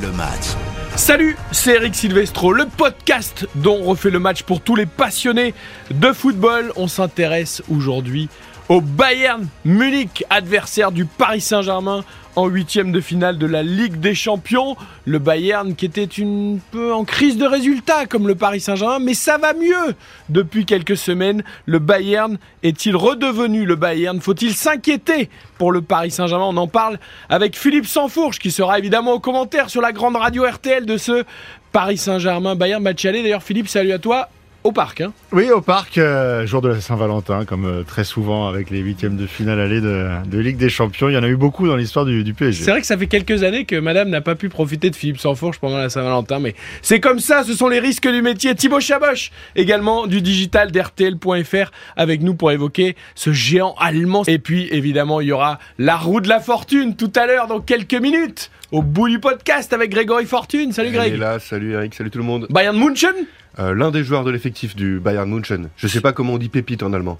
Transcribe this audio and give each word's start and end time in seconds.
le 0.00 0.12
match. 0.12 0.56
Salut, 0.96 1.36
c'est 1.50 1.74
Eric 1.74 1.94
Silvestro, 1.94 2.52
le 2.52 2.66
podcast 2.66 3.48
dont 3.56 3.78
on 3.80 3.84
refait 3.84 4.10
le 4.10 4.18
match 4.18 4.42
pour 4.42 4.60
tous 4.60 4.76
les 4.76 4.86
passionnés 4.86 5.54
de 5.90 6.12
football. 6.12 6.72
On 6.76 6.88
s'intéresse 6.88 7.62
aujourd'hui 7.70 8.28
au 8.72 8.80
Bayern 8.80 9.48
Munich, 9.66 10.24
adversaire 10.30 10.92
du 10.92 11.04
Paris 11.04 11.42
Saint-Germain 11.42 12.04
en 12.36 12.46
huitième 12.46 12.90
de 12.90 13.02
finale 13.02 13.36
de 13.36 13.44
la 13.44 13.62
Ligue 13.62 14.00
des 14.00 14.14
Champions. 14.14 14.78
Le 15.04 15.18
Bayern 15.18 15.74
qui 15.74 15.84
était 15.84 16.08
un 16.20 16.56
peu 16.70 16.90
en 16.94 17.04
crise 17.04 17.36
de 17.36 17.44
résultats 17.44 18.06
comme 18.06 18.26
le 18.26 18.34
Paris 18.34 18.62
Saint-Germain, 18.62 18.98
mais 18.98 19.12
ça 19.12 19.36
va 19.36 19.52
mieux 19.52 19.94
depuis 20.30 20.64
quelques 20.64 20.96
semaines. 20.96 21.44
Le 21.66 21.80
Bayern 21.80 22.38
est-il 22.62 22.96
redevenu 22.96 23.66
le 23.66 23.76
Bayern? 23.76 24.18
Faut-il 24.22 24.54
s'inquiéter 24.54 25.28
pour 25.58 25.70
le 25.70 25.82
Paris 25.82 26.10
Saint-Germain? 26.10 26.46
On 26.46 26.56
en 26.56 26.66
parle 26.66 26.98
avec 27.28 27.58
Philippe 27.58 27.86
Sansfourche 27.86 28.38
qui 28.38 28.50
sera 28.50 28.78
évidemment 28.78 29.12
au 29.12 29.20
commentaire 29.20 29.68
sur 29.68 29.82
la 29.82 29.92
grande 29.92 30.16
radio 30.16 30.46
RTL 30.46 30.86
de 30.86 30.96
ce 30.96 31.24
Paris 31.72 31.98
Saint-Germain 31.98 32.54
Bayern 32.54 32.82
match 32.82 33.04
aller. 33.04 33.22
D'ailleurs 33.22 33.42
Philippe, 33.42 33.68
salut 33.68 33.92
à 33.92 33.98
toi 33.98 34.30
au 34.64 34.72
parc. 34.72 35.00
Hein. 35.00 35.12
Oui, 35.32 35.50
au 35.50 35.60
parc, 35.60 35.98
euh, 35.98 36.46
jour 36.46 36.62
de 36.62 36.68
la 36.68 36.80
Saint-Valentin, 36.80 37.44
comme 37.44 37.64
euh, 37.64 37.82
très 37.82 38.04
souvent 38.04 38.48
avec 38.48 38.70
les 38.70 38.78
huitièmes 38.78 39.16
de 39.16 39.26
finale 39.26 39.60
aller 39.60 39.80
de, 39.80 40.08
de, 40.26 40.38
Ligue 40.38 40.56
des 40.56 40.68
Champions. 40.68 41.08
Il 41.08 41.14
y 41.14 41.16
en 41.16 41.22
a 41.22 41.28
eu 41.28 41.36
beaucoup 41.36 41.66
dans 41.66 41.76
l'histoire 41.76 42.04
du, 42.04 42.24
du, 42.24 42.34
PSG. 42.34 42.64
C'est 42.64 42.70
vrai 42.70 42.80
que 42.80 42.86
ça 42.86 42.96
fait 42.96 43.06
quelques 43.06 43.42
années 43.42 43.64
que 43.64 43.76
Madame 43.76 44.08
n'a 44.08 44.20
pas 44.20 44.34
pu 44.34 44.48
profiter 44.48 44.90
de 44.90 44.96
Philippe 44.96 45.18
Sansfourche 45.18 45.58
pendant 45.58 45.78
la 45.78 45.88
Saint-Valentin, 45.88 46.38
mais 46.38 46.54
c'est 46.80 47.00
comme 47.00 47.18
ça, 47.18 47.44
ce 47.44 47.54
sont 47.54 47.68
les 47.68 47.80
risques 47.80 48.08
du 48.08 48.22
métier. 48.22 48.54
Thibaut 48.54 48.80
Chaboch, 48.80 49.30
également 49.56 50.06
du 50.06 50.22
digital 50.22 50.70
d'RTL.fr, 50.70 51.70
avec 51.96 52.22
nous 52.22 52.34
pour 52.34 52.52
évoquer 52.52 52.96
ce 53.14 53.32
géant 53.32 53.74
allemand. 53.78 54.24
Et 54.26 54.38
puis, 54.38 54.68
évidemment, 54.70 55.20
il 55.20 55.28
y 55.28 55.32
aura 55.32 55.58
la 55.78 55.96
roue 55.96 56.20
de 56.20 56.28
la 56.28 56.40
fortune 56.40 56.96
tout 56.96 57.12
à 57.16 57.26
l'heure, 57.26 57.46
dans 57.46 57.60
quelques 57.60 57.94
minutes, 57.94 58.50
au 58.72 58.82
bout 58.82 59.08
du 59.08 59.20
podcast 59.20 59.72
avec 59.72 59.90
Grégory 59.90 60.24
Fortune. 60.24 60.72
Salut 60.72 60.90
Greg. 60.90 61.12
est 61.12 61.18
là, 61.18 61.38
salut 61.38 61.72
Eric, 61.72 61.94
salut 61.94 62.10
tout 62.10 62.18
le 62.18 62.24
monde. 62.24 62.46
Bayern 62.50 62.76
München 62.76 63.14
euh, 63.58 63.74
l'un 63.74 63.90
des 63.90 64.02
joueurs 64.02 64.24
de 64.24 64.30
l'effectif 64.30 64.74
du 64.74 64.98
Bayern 64.98 65.28
München. 65.28 65.68
Je 65.76 65.86
sais 65.86 66.00
pas 66.00 66.12
comment 66.12 66.32
on 66.34 66.38
dit 66.38 66.48
pépite 66.48 66.82
en 66.82 66.94
allemand. 66.94 67.18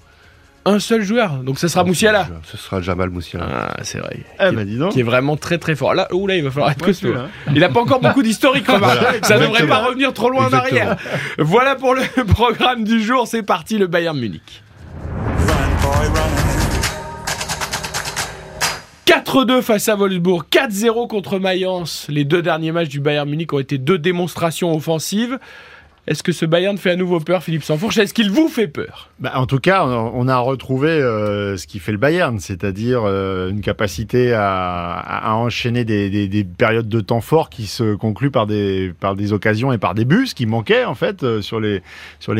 Un 0.65 0.79
seul 0.79 1.03
joueur, 1.03 1.43
donc 1.43 1.59
ça 1.59 1.67
sera 1.67 1.83
Moussiala. 1.83 2.27
Ce 2.45 2.57
sera 2.57 2.81
Jamal 2.81 3.11
Moussiala. 3.11 3.45
Ah, 3.51 3.77
c'est 3.83 3.99
vrai. 3.99 4.21
Bah, 4.39 4.63
dis 4.63 4.77
donc. 4.77 4.93
Qui 4.93 5.01
est 5.01 5.03
vraiment 5.03 5.37
très 5.37 5.59
très 5.59 5.75
fort. 5.75 5.93
Là, 5.93 6.07
là 6.11 6.35
il 6.35 6.43
va 6.43 6.49
falloir 6.49 6.71
être 6.71 6.83
costaud. 6.83 7.13
Il 7.53 7.59
n'a 7.59 7.69
pas 7.69 7.81
encore 7.81 7.99
beaucoup 7.99 8.23
d'historique, 8.23 8.65
voilà. 8.67 9.13
Ça 9.21 9.37
ne 9.37 9.43
devrait 9.43 9.67
pas 9.67 9.85
revenir 9.85 10.11
trop 10.13 10.29
loin 10.29 10.47
en 10.47 10.53
arrière. 10.53 10.95
Voilà 11.37 11.75
pour 11.75 11.93
le 11.93 12.01
programme 12.33 12.83
du 12.83 13.03
jour. 13.03 13.27
C'est 13.27 13.43
parti, 13.43 13.77
le 13.77 13.85
Bayern 13.85 14.17
Munich. 14.17 14.63
4-2 19.05 19.61
face 19.61 19.89
à 19.89 19.95
Wolfsburg, 19.95 20.43
4-0 20.49 21.07
contre 21.09 21.37
Mayence. 21.37 22.05
Les 22.07 22.23
deux 22.23 22.41
derniers 22.41 22.71
matchs 22.71 22.87
du 22.87 23.01
Bayern 23.01 23.29
Munich 23.29 23.51
ont 23.51 23.59
été 23.59 23.77
deux 23.77 23.97
démonstrations 23.97 24.73
offensives. 24.73 25.39
Est-ce 26.05 26.21
que 26.21 26.33
ce 26.33 26.45
Bayern 26.45 26.77
fait 26.77 26.91
à 26.91 26.95
nouveau 26.97 27.21
peur, 27.21 27.43
Philippe 27.43 27.63
Sansfourche? 27.63 27.97
Est-ce 27.97 28.13
qu'il 28.13 28.29
vous 28.29 28.49
fait 28.49 28.67
peur? 28.67 29.09
Bah, 29.19 29.31
En 29.35 29.45
tout 29.45 29.59
cas, 29.59 29.85
on 29.85 30.27
a 30.27 30.37
retrouvé 30.37 30.89
euh, 30.89 31.55
ce 31.55 31.65
qui 31.65 31.79
fait 31.79 31.93
le 31.93 31.97
Bayern, 31.97 32.39
c'est-à-dire 32.39 33.03
euh, 33.05 33.49
une 33.49 33.61
capacité 33.61 34.33
à, 34.33 35.33
enchaîner 35.35 35.85
des, 35.85 36.09
des, 36.09 36.27
des, 36.27 36.43
périodes 36.43 36.89
de 36.89 36.99
temps 36.99 37.21
forts 37.21 37.49
qui 37.49 37.67
se 37.67 37.95
concluent 37.95 38.31
par 38.31 38.47
des, 38.47 38.93
occasions 39.31 39.71
et 39.71 39.77
par 39.77 39.93
des 39.93 40.03
buts, 40.03 40.27
ce 40.27 40.35
qui 40.35 40.45
manquait 40.45 40.83
en 40.83 40.93
fait 40.93 41.23
euh, 41.23 41.41
sur, 41.41 41.61
les, 41.61 41.81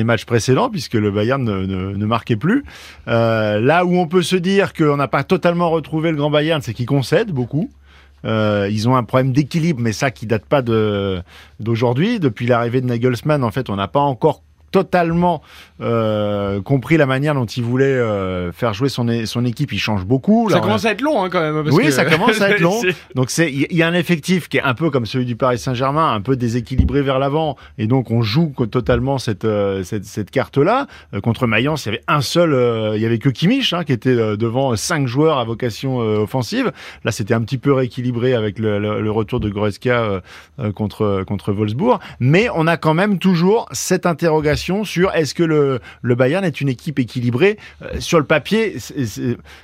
matchs 0.03 0.25
précédents, 0.25 0.70
puisque 0.70 0.95
le 0.95 1.09
Bayern 1.09 1.42
ne, 1.42 1.66
ne, 1.95 2.05
marquait 2.05 2.36
plus. 2.36 2.66
Là 3.08 3.86
où 3.86 3.95
on 3.95 4.08
peut 4.08 4.23
se 4.23 4.36
dire 4.36 4.73
qu'on 4.73 4.98
n'a 4.98 5.08
pas 5.08 5.23
totalement 5.23 5.70
retrouvé 5.70 6.11
le 6.11 6.17
grand 6.17 6.30
Bayern, 6.30 6.61
c'est 6.61 6.73
qu'il 6.73 6.86
concède 6.86 7.31
beaucoup. 7.31 7.70
Euh, 8.26 8.70
ils 8.72 8.88
ont 8.88 8.96
un 8.96 9.04
problème 9.04 9.34
d'équilibre, 9.34 9.82
mais 9.82 9.92
ça 9.92 10.12
qui 10.12 10.26
date 10.26 10.46
pas 10.46 10.62
de 10.62 11.22
d'aujourd'hui. 11.60 12.20
Depuis 12.20 12.45
l'arrivée 12.48 12.82
de 12.82 12.88
Nagelsmann, 12.88 13.44
en 13.44 13.52
fait, 13.52 13.70
on 13.70 13.76
n'a 13.76 13.88
pas 13.88 14.00
encore 14.00 14.42
totalement 14.73 15.42
euh, 15.82 16.61
compris 16.61 16.98
la 16.98 17.06
manière 17.06 17.36
dont 17.36 17.45
il 17.45 17.64
voulait 17.64 17.86
euh, 17.86 18.52
faire 18.52 18.73
jouer 18.73 18.89
son, 18.89 19.08
son 19.26 19.45
équipe. 19.45 19.72
Il 19.72 19.80
change 19.80 20.06
beaucoup. 20.06 20.50
Ça 20.50 20.60
commence 20.60 20.86
à 20.86 20.92
être 20.92 21.02
long 21.02 21.23
hein, 21.23 21.30
quand 21.30 21.42
même. 21.42 21.64
oui, 21.72 21.92
ça 21.92 22.06
commence 22.06 22.42
à 22.42 22.50
être 22.52 22.60
long. 22.60 22.82
donc 23.16 23.30
il 23.38 23.67
y, 23.72 23.83
a 23.83 23.88
un 23.88 23.94
effectif 23.94 24.50
qui 24.50 24.58
est 24.58 24.64
un 24.64 24.73
peu 24.73 24.89
comme 24.89 25.06
celui 25.06 25.26
du 25.26 25.36
Paris 25.36 25.60
Saint-Germain, 25.60 26.14
un 26.14 26.22
peu 26.22 26.36
déséquilibré 26.36 27.04
vers 27.04 27.20
l'avant, 27.20 27.56
et 27.78 27.86
donc 27.86 28.10
on 28.10 28.23
joue 28.23 28.54
totalement 28.72 29.20
cette 29.20 29.45
euh, 29.45 29.83
cette, 29.83 30.06
cette 30.06 30.32
carte-là. 30.32 30.88
Contre 31.22 31.45
Mayence, 31.45 31.86
il 31.86 31.89
y 31.89 31.92
avait 31.92 32.04
un 32.08 32.22
seul, 32.22 32.95
il 32.95 33.02
y 33.02 33.06
avait 33.06 33.20
que 33.20 33.30
Kimmich 33.30 33.73
hein, 33.73 33.83
qui 33.83 33.94
était 33.94 34.16
devant 34.16 34.76
cinq 34.76 35.06
joueurs 35.08 35.38
à 35.38 35.44
vocation 35.44 35.98
offensive. 35.98 36.72
Là, 37.04 37.12
c'était 37.12 37.36
un 37.36 37.42
petit 37.42 37.60
peu 37.60 37.73
rééquilibré 37.73 38.33
avec 38.33 38.58
le, 38.58 38.80
le, 38.80 39.02
le 39.02 39.12
retour 39.12 39.39
de 39.39 39.50
Goretzka 39.50 40.22
contre 40.73 41.23
contre 41.28 41.54
Wolfsburg, 41.54 42.00
mais 42.20 42.48
on 42.56 42.66
a 42.66 42.78
quand 42.78 42.95
même 42.95 43.20
toujours 43.20 43.67
cette 43.72 44.08
interrogation 44.08 44.63
sur 44.84 45.14
est-ce 45.14 45.34
que 45.34 45.44
le, 45.44 45.80
le, 46.02 46.16
Bayern 46.16 46.44
est 46.46 46.62
une 46.62 46.70
équipe 46.70 47.00
équilibrée. 47.00 47.58
Euh, 47.82 48.00
sur 48.00 48.20
le 48.20 48.26
papier, 48.26 48.78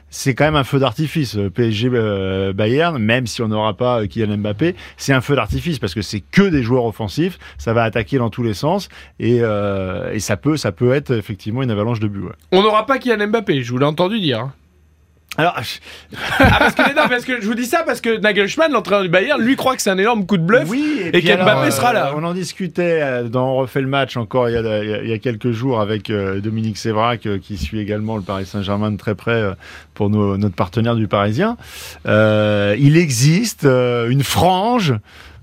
c'est 0.10 0.36
quand 0.36 0.46
même 0.46 0.56
un 0.56 0.64
feu 0.64 0.80
d'artifice. 0.80 1.38
Euh, 1.38 1.50
PSG 1.50 1.90
euh, 1.94 2.54
Bayern, 2.54 2.98
même 2.98 3.28
si 3.28 3.42
on 3.42 3.48
n'aura 3.48 3.76
pas 3.76 4.06
Kylian 4.08 4.38
Mbappé, 4.38 4.76
c'est 4.98 5.14
un 5.14 5.22
feu 5.22 5.36
d'artifice 5.36 5.80
parce 5.80 5.94
que 5.94 6.02
c'est 6.02 6.20
que 6.20 6.50
des 6.50 6.64
joueurs 6.64 6.86
offensifs. 6.86 7.40
Ça 7.58 7.74
va 7.74 7.84
attaquer 7.84 8.18
dans 8.18 8.30
tous 8.30 8.44
les 8.44 8.54
sens 8.54 8.90
et, 9.20 9.38
et 9.38 10.20
ça 10.20 10.38
peut 10.38 10.58
ça 10.58 10.72
peut 10.72 10.94
être 10.94 11.12
effectivement 11.12 11.64
une 11.64 11.72
avalanche 11.72 12.00
de 12.00 12.08
buts. 12.08 12.24
On 12.52 12.62
n'aura 12.62 12.86
pas 12.86 13.00
Kylian 13.00 13.28
Mbappé, 13.28 13.64
je 13.64 13.72
vous 13.72 13.78
l'ai 13.78 13.86
entendu 13.86 14.20
dire. 14.20 14.50
Alors, 15.38 15.54
ah, 16.40 16.56
parce, 16.60 16.76
que, 16.76 16.96
non, 16.96 17.08
parce 17.08 17.24
que 17.24 17.40
je 17.40 17.46
vous 17.46 17.54
dis 17.54 17.66
ça 17.66 17.84
parce 17.86 18.02
que 18.02 18.18
Nagelsmann, 18.20 18.72
l'entraîneur 18.74 19.04
du 19.04 19.10
Bayern, 19.10 19.40
lui 19.40 19.56
croit 19.56 19.76
que 19.76 19.82
c'est 19.82 19.92
un 19.92 19.98
énorme 19.98 20.26
coup 20.26 20.38
de 20.38 20.44
bluff 20.44 20.68
oui, 20.68 21.02
et, 21.14 21.18
et 21.18 21.38
Mbappé 21.38 21.72
sera 21.72 21.94
là. 21.94 22.14
On 22.16 22.24
en 22.24 22.34
discutait 22.34 23.00
euh, 23.02 23.24
dans 23.24 23.54
On 23.54 23.56
refait 23.58 23.82
le 23.82 23.88
match 23.88 24.18
encore 24.18 24.50
il 24.50 24.54
y 24.54 24.58
a, 24.58 24.84
il 25.04 25.08
y 25.08 25.14
a 25.14 25.18
quelques 25.20 25.52
jours 25.52 25.80
avec 25.80 26.10
euh, 26.10 26.42
Dominique 26.42 26.78
Sévrac 26.78 27.26
euh, 27.26 27.38
qui 27.38 27.58
suit 27.58 27.80
également 27.80 28.18
le 28.18 28.24
Paris 28.24 28.46
Saint-Germain 28.48 28.92
de 28.92 28.98
très 28.98 29.16
près 29.16 29.42
pour 29.94 30.10
nos, 30.10 30.36
notre 30.36 30.56
partenaire 30.56 30.96
du 30.96 31.08
Parisien. 31.08 31.58
Euh, 32.06 32.76
il 32.80 32.98
existe 32.98 33.66
une 33.66 34.24
frange 34.24 34.96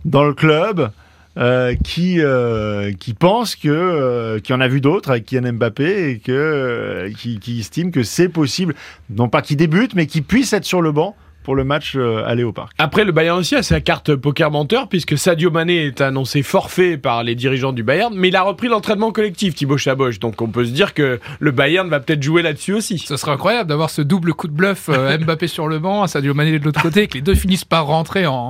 dans 0.05 0.25
le 0.25 0.35
club 0.35 0.91
euh, 1.39 1.75
qui 1.85 2.21
euh, 2.21 2.93
qui 2.93 3.13
pense 3.13 3.57
que 3.57 3.69
euh, 3.69 4.41
en 4.51 4.61
a 4.61 4.69
vu 4.69 4.81
d'autres 4.81 5.11
avec 5.11 5.27
Kylian 5.27 5.53
Mbappé 5.55 6.11
et 6.11 6.19
que 6.19 6.33
euh, 6.33 7.13
qui, 7.13 7.39
qui 7.39 7.61
estime 7.61 7.91
que 7.91 8.03
c'est 8.03 8.29
possible. 8.29 8.75
Non 9.11 9.29
pas 9.29 9.43
qu'il 9.43 9.57
débute 9.57 9.95
mais 9.95 10.07
qu'il 10.07 10.25
puisse 10.25 10.53
être 10.53 10.65
sur 10.65 10.81
le 10.81 10.93
banc 10.93 11.15
pour 11.47 11.55
le 11.55 11.63
match 11.63 11.93
euh, 11.95 12.25
aller 12.27 12.43
au 12.43 12.51
parc. 12.51 12.73
Après, 12.77 13.05
le 13.05 13.13
Bayern 13.13 13.39
aussi 13.39 13.55
a 13.55 13.63
sa 13.63 13.81
carte 13.81 14.17
poker 14.17 14.51
menteur, 14.51 14.89
puisque 14.89 15.17
Sadio 15.17 15.53
Mané 15.53 15.87
est 15.87 16.01
annoncé 16.01 16.43
forfait 16.43 16.97
par 16.97 17.23
les 17.23 17.37
dirigeants 17.37 17.73
du 17.73 17.85
Bayern, 17.85 18.13
mais 18.17 18.29
il 18.29 18.35
a 18.35 18.43
repris 18.43 18.67
l'entraînement 18.67 19.13
collectif, 19.13 19.55
Thibaut 19.55 19.79
Chaboch. 19.79 20.19
Donc 20.19 20.43
on 20.43 20.49
peut 20.49 20.65
se 20.65 20.73
dire 20.73 20.93
que 20.93 21.21
le 21.39 21.51
Bayern 21.53 21.89
va 21.89 22.01
peut-être 22.01 22.21
jouer 22.21 22.43
là-dessus 22.43 22.73
aussi. 22.73 22.99
Ce 22.99 23.17
serait 23.17 23.31
incroyable 23.31 23.69
d'avoir 23.69 23.91
ce 23.91 24.03
double 24.03 24.35
coup 24.35 24.49
de 24.49 24.55
bluff, 24.55 24.89
euh, 24.89 25.17
Mbappé 25.25 25.47
sur 25.47 25.69
le 25.69 25.79
banc, 25.79 26.05
Sadio 26.09 26.35
Mané 26.35 26.59
de 26.59 26.65
l'autre 26.65 26.83
côté, 26.83 27.07
que 27.07 27.15
les 27.15 27.23
deux 27.23 27.37
finissent 27.37 27.65
par 27.65 27.87
rentrer 27.87 28.27
en, 28.27 28.49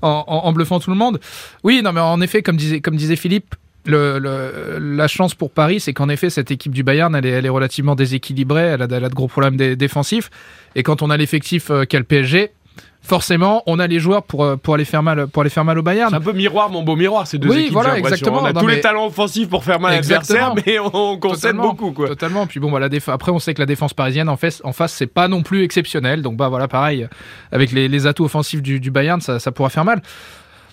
en, 0.00 0.24
en, 0.26 0.52
bluffant 0.54 0.80
tout 0.80 0.90
le 0.90 0.96
monde. 0.96 1.20
Oui, 1.62 1.82
non, 1.84 1.92
mais 1.92 2.00
en 2.00 2.22
effet, 2.22 2.40
comme 2.40 2.56
disait, 2.56 2.80
comme 2.80 2.96
disait 2.96 3.16
Philippe, 3.16 3.54
le, 3.86 4.18
le, 4.18 4.78
la 4.78 5.08
chance 5.08 5.34
pour 5.34 5.50
Paris, 5.50 5.80
c'est 5.80 5.92
qu'en 5.92 6.08
effet, 6.08 6.30
cette 6.30 6.50
équipe 6.50 6.72
du 6.72 6.82
Bayern, 6.82 7.14
elle 7.14 7.26
est, 7.26 7.30
elle 7.30 7.46
est 7.46 7.50
relativement 7.50 7.94
déséquilibrée, 7.94 8.62
elle 8.62 8.82
a, 8.82 8.88
elle 8.90 9.04
a, 9.04 9.08
de 9.08 9.14
gros 9.14 9.28
problèmes 9.28 9.56
dé 9.56 9.76
défensifs. 9.76 10.30
Et 10.74 10.82
quand 10.82 11.02
on 11.02 11.10
a 11.10 11.16
l'effectif 11.16 11.70
euh, 11.70 11.84
qu'a 11.84 11.98
le 11.98 12.04
PSG, 12.04 12.52
forcément, 13.00 13.62
on 13.66 13.78
a 13.78 13.86
les 13.86 13.98
joueurs 13.98 14.22
pour, 14.22 14.44
euh, 14.44 14.56
pour, 14.56 14.74
aller, 14.74 14.84
faire 14.84 15.02
mal, 15.02 15.26
pour 15.28 15.40
aller 15.40 15.50
faire 15.50 15.64
mal 15.64 15.78
au 15.78 15.82
Bayern. 15.82 16.10
C'est 16.10 16.16
un 16.16 16.20
peu 16.20 16.32
miroir, 16.32 16.68
mon 16.68 16.82
beau 16.82 16.94
miroir, 16.94 17.26
ces 17.26 17.38
deux 17.38 17.48
oui, 17.48 17.60
équipes. 17.60 17.72
Voilà, 17.72 17.98
exactement. 17.98 18.42
On 18.42 18.44
a 18.44 18.52
non, 18.52 18.60
tous 18.60 18.66
les 18.66 18.80
talents 18.80 19.06
offensifs 19.06 19.48
pour 19.48 19.64
faire 19.64 19.80
mal 19.80 19.92
à 19.92 19.96
l'adversaire, 19.96 20.54
mais 20.54 20.78
on 20.78 21.16
concède 21.16 21.56
beaucoup. 21.56 21.92
Quoi. 21.92 22.08
Totalement. 22.08 22.46
Puis 22.46 22.60
bon, 22.60 22.70
bah, 22.70 22.80
la 22.80 22.88
après, 23.06 23.32
on 23.32 23.38
sait 23.38 23.54
que 23.54 23.60
la 23.60 23.66
défense 23.66 23.94
parisienne 23.94 24.28
en, 24.28 24.36
face, 24.36 24.62
c'est 24.88 25.06
pas 25.06 25.28
non 25.28 25.42
plus 25.42 25.62
exceptionnel. 25.62 26.20
Donc, 26.20 26.36
bah 26.36 26.48
voilà, 26.48 26.68
pareil, 26.68 27.08
avec 27.50 27.72
les, 27.72 27.88
les 27.88 28.06
atouts 28.06 28.24
offensifs 28.24 28.60
du, 28.60 28.78
du 28.78 28.90
Bayern, 28.90 29.20
ça, 29.22 29.40
ça 29.40 29.52
pourra 29.52 29.70
faire 29.70 29.86
mal. 29.86 30.02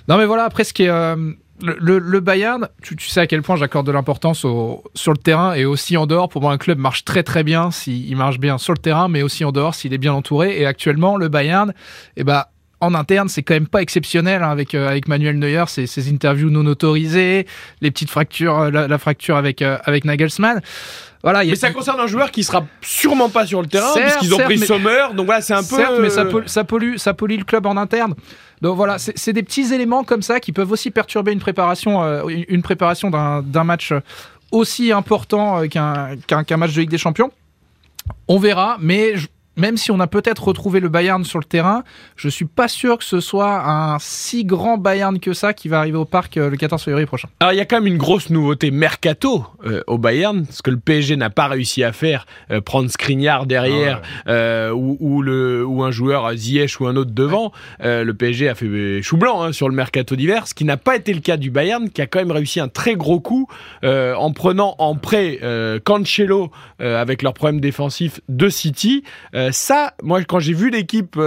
Non, 0.10 0.18
mais 0.18 0.26
voilà, 0.26 0.44
après, 0.44 0.66
ce 0.66 0.74
qui 0.74 0.84
est. 0.84 0.90
Euh 0.90 1.16
le, 1.62 1.76
le, 1.80 2.00
le, 2.00 2.20
Bayern, 2.20 2.68
tu, 2.82 2.96
tu, 2.96 3.08
sais 3.10 3.22
à 3.22 3.28
quel 3.28 3.42
point 3.42 3.56
j'accorde 3.56 3.88
de 3.88 3.92
l'importance 3.92 4.40
sur 4.40 5.12
le 5.12 5.18
terrain 5.18 5.54
et 5.54 5.66
aussi 5.66 5.98
en 5.98 6.06
dehors. 6.06 6.30
Pour 6.30 6.42
moi, 6.42 6.52
un 6.52 6.58
club 6.58 6.78
marche 6.78 7.04
très 7.04 7.24
très 7.24 7.44
bien 7.44 7.72
s'il 7.72 8.16
marche 8.16 8.40
bien 8.40 8.58
sur 8.58 8.74
le 8.74 8.80
terrain, 8.80 9.08
mais 9.08 9.22
aussi 9.22 9.44
en 9.44 9.52
dehors 9.52 9.76
s'il 9.76 9.94
est 9.94 9.98
bien 9.98 10.14
entouré. 10.14 10.60
Et 10.60 10.66
actuellement, 10.66 11.18
le 11.18 11.30
Bayern, 11.30 11.74
eh 12.16 12.24
ben, 12.24 12.44
en 12.80 12.94
interne, 12.94 13.28
c'est 13.28 13.42
quand 13.42 13.56
même 13.56 13.68
pas 13.68 13.82
exceptionnel 13.82 14.44
hein, 14.44 14.50
avec, 14.50 14.76
euh, 14.76 14.88
avec 14.88 15.08
Manuel 15.08 15.40
Neuer, 15.40 15.64
ses, 15.68 15.88
ses, 15.88 16.12
interviews 16.12 16.52
non 16.52 16.66
autorisées, 16.68 17.48
les 17.82 17.90
petites 17.90 18.12
fractures, 18.12 18.70
la, 18.70 18.88
la 18.88 18.98
fracture 19.00 19.36
avec, 19.36 19.64
euh, 19.64 19.78
avec 19.86 20.06
Nagelsmann. 20.06 20.62
Voilà, 21.24 21.44
mais 21.44 21.56
ça 21.56 21.72
concerne 21.72 22.00
un 22.00 22.08
joueur 22.08 22.32
qui 22.32 22.44
sera 22.44 22.66
sûrement 22.82 23.30
pas 23.30 23.46
sur 23.46 23.62
le 23.62 23.68
terrain 23.68 23.94
puisqu'ils 23.96 24.34
ont 24.34 24.38
pris 24.38 24.58
mais... 24.60 24.66
Sommer, 24.66 25.08
donc 25.16 25.26
voilà, 25.26 25.42
c'est 25.42 25.54
un 25.54 25.64
peu. 25.64 25.76
Certes, 25.76 25.96
mais 26.00 26.10
ça, 26.10 26.64
pollue, 26.64 26.98
ça 26.98 27.14
pollue 27.14 27.40
le 27.40 27.44
club 27.44 27.66
en 27.66 27.76
interne. 27.76 28.14
Donc 28.62 28.76
voilà, 28.76 28.98
c'est 28.98 29.34
des 29.34 29.44
petits 29.44 29.74
éléments 29.74 30.04
comme 30.04 30.22
ça 30.22 30.40
qui 30.40 30.52
peuvent 30.52 30.72
aussi 30.72 30.92
perturber 30.92 31.32
une 31.32 31.40
préparation, 31.40 32.04
euh, 32.04 32.24
une 32.28 32.62
préparation 32.62 33.10
d'un 33.10 33.64
match 33.64 33.94
aussi 34.52 34.92
important 34.92 35.68
qu'un 35.68 36.16
qu 36.16 36.46
qu 36.46 36.56
match 36.56 36.74
de 36.74 36.82
Ligue 36.82 36.90
des 36.90 36.98
Champions. 36.98 37.32
On 38.28 38.40
verra, 38.40 38.78
mais 38.80 39.14
même 39.58 39.76
si 39.76 39.92
on 39.92 40.00
a 40.00 40.08
peut-être 40.08 40.48
retrouvé 40.48 40.80
le 40.80 40.88
Bayern 40.88 41.24
sur 41.26 41.40
le 41.40 41.44
terrain, 41.44 41.84
je 42.16 42.30
suis 42.30 42.46
pas 42.46 42.68
sûr 42.68 43.00
que 43.00 43.04
ce 43.04 43.20
soit 43.20 43.68
un 43.68 43.98
si 44.00 44.46
grand 44.46 44.78
Bayern 44.78 45.20
que 45.20 45.34
ça 45.34 45.54
qui 45.54 45.68
va 45.68 45.80
arriver 45.80 45.98
au 45.98 46.06
parc 46.06 46.38
euh, 46.38 46.50
le 46.50 46.58
14 46.58 46.82
février 46.82 47.08
prochain. 47.08 47.28
Alors 47.40 47.54
il 47.54 47.58
y 47.58 47.60
a 47.60 47.66
quand 47.66 47.78
même 47.78 47.88
une 47.88 47.98
grosse 47.98 48.30
nouveauté 48.30 48.72
mercato 48.72 49.46
euh, 49.66 49.82
au 49.88 49.98
Bayern, 49.98 50.46
ce 50.50 50.62
que 50.62 50.70
le 50.70 50.78
PSG 50.78 51.18
n'a 51.18 51.32
pas 51.32 51.48
réussi 51.48 51.84
à 51.84 51.92
faire, 51.92 52.28
euh, 52.52 52.62
prendre 52.62 52.90
Skriniar 52.90 53.46
derrière 53.46 54.02
Ah 54.28 54.74
ou, 54.74 54.98
ou 55.00 55.22
le 55.22 55.66
ou 55.66 55.84
un 55.84 55.92
joueur 55.92 56.32
Ziyech 56.36 56.80
ou 56.80 56.88
un 56.88 56.96
autre 56.96 57.12
devant. 57.12 57.52
le 57.80 58.12
PSG 58.12 58.50
a 58.50 58.56
fait 58.56 59.02
chou 59.02 59.18
blanc 59.18 59.42
hein, 59.42 59.52
sur 59.52 59.68
le 59.70 59.76
mercato 59.76 60.16
d'hiver, 60.16 60.48
ce 60.48 60.54
qui 60.54 60.66
n'a 60.66 60.78
pas 60.78 60.96
été 60.96 61.14
le 61.14 61.22
cas 61.22 61.38
du 61.38 61.50
Bayern, 61.50 61.90
qui 61.90 62.02
a 62.02 62.08
quand 62.08 62.20
même 62.20 62.32
réussi 62.32 62.60
un 62.60 62.68
très 62.68 62.96
gros 62.96 63.20
coup 63.20 63.48
en 63.84 64.32
prenant 64.32 64.76
en 64.78 64.96
prêt 64.96 65.40
Cancelo 65.84 66.52
avec 66.80 67.24
leur 67.24 67.34
problème 67.34 67.60
défensif 67.60 68.22
de 68.30 68.50
City. 68.50 69.04
Ça, 69.52 69.94
moi 70.04 70.24
quand 70.24 70.40
j'ai 70.40 70.54
vu 70.54 70.70
l'équipe 70.70 71.20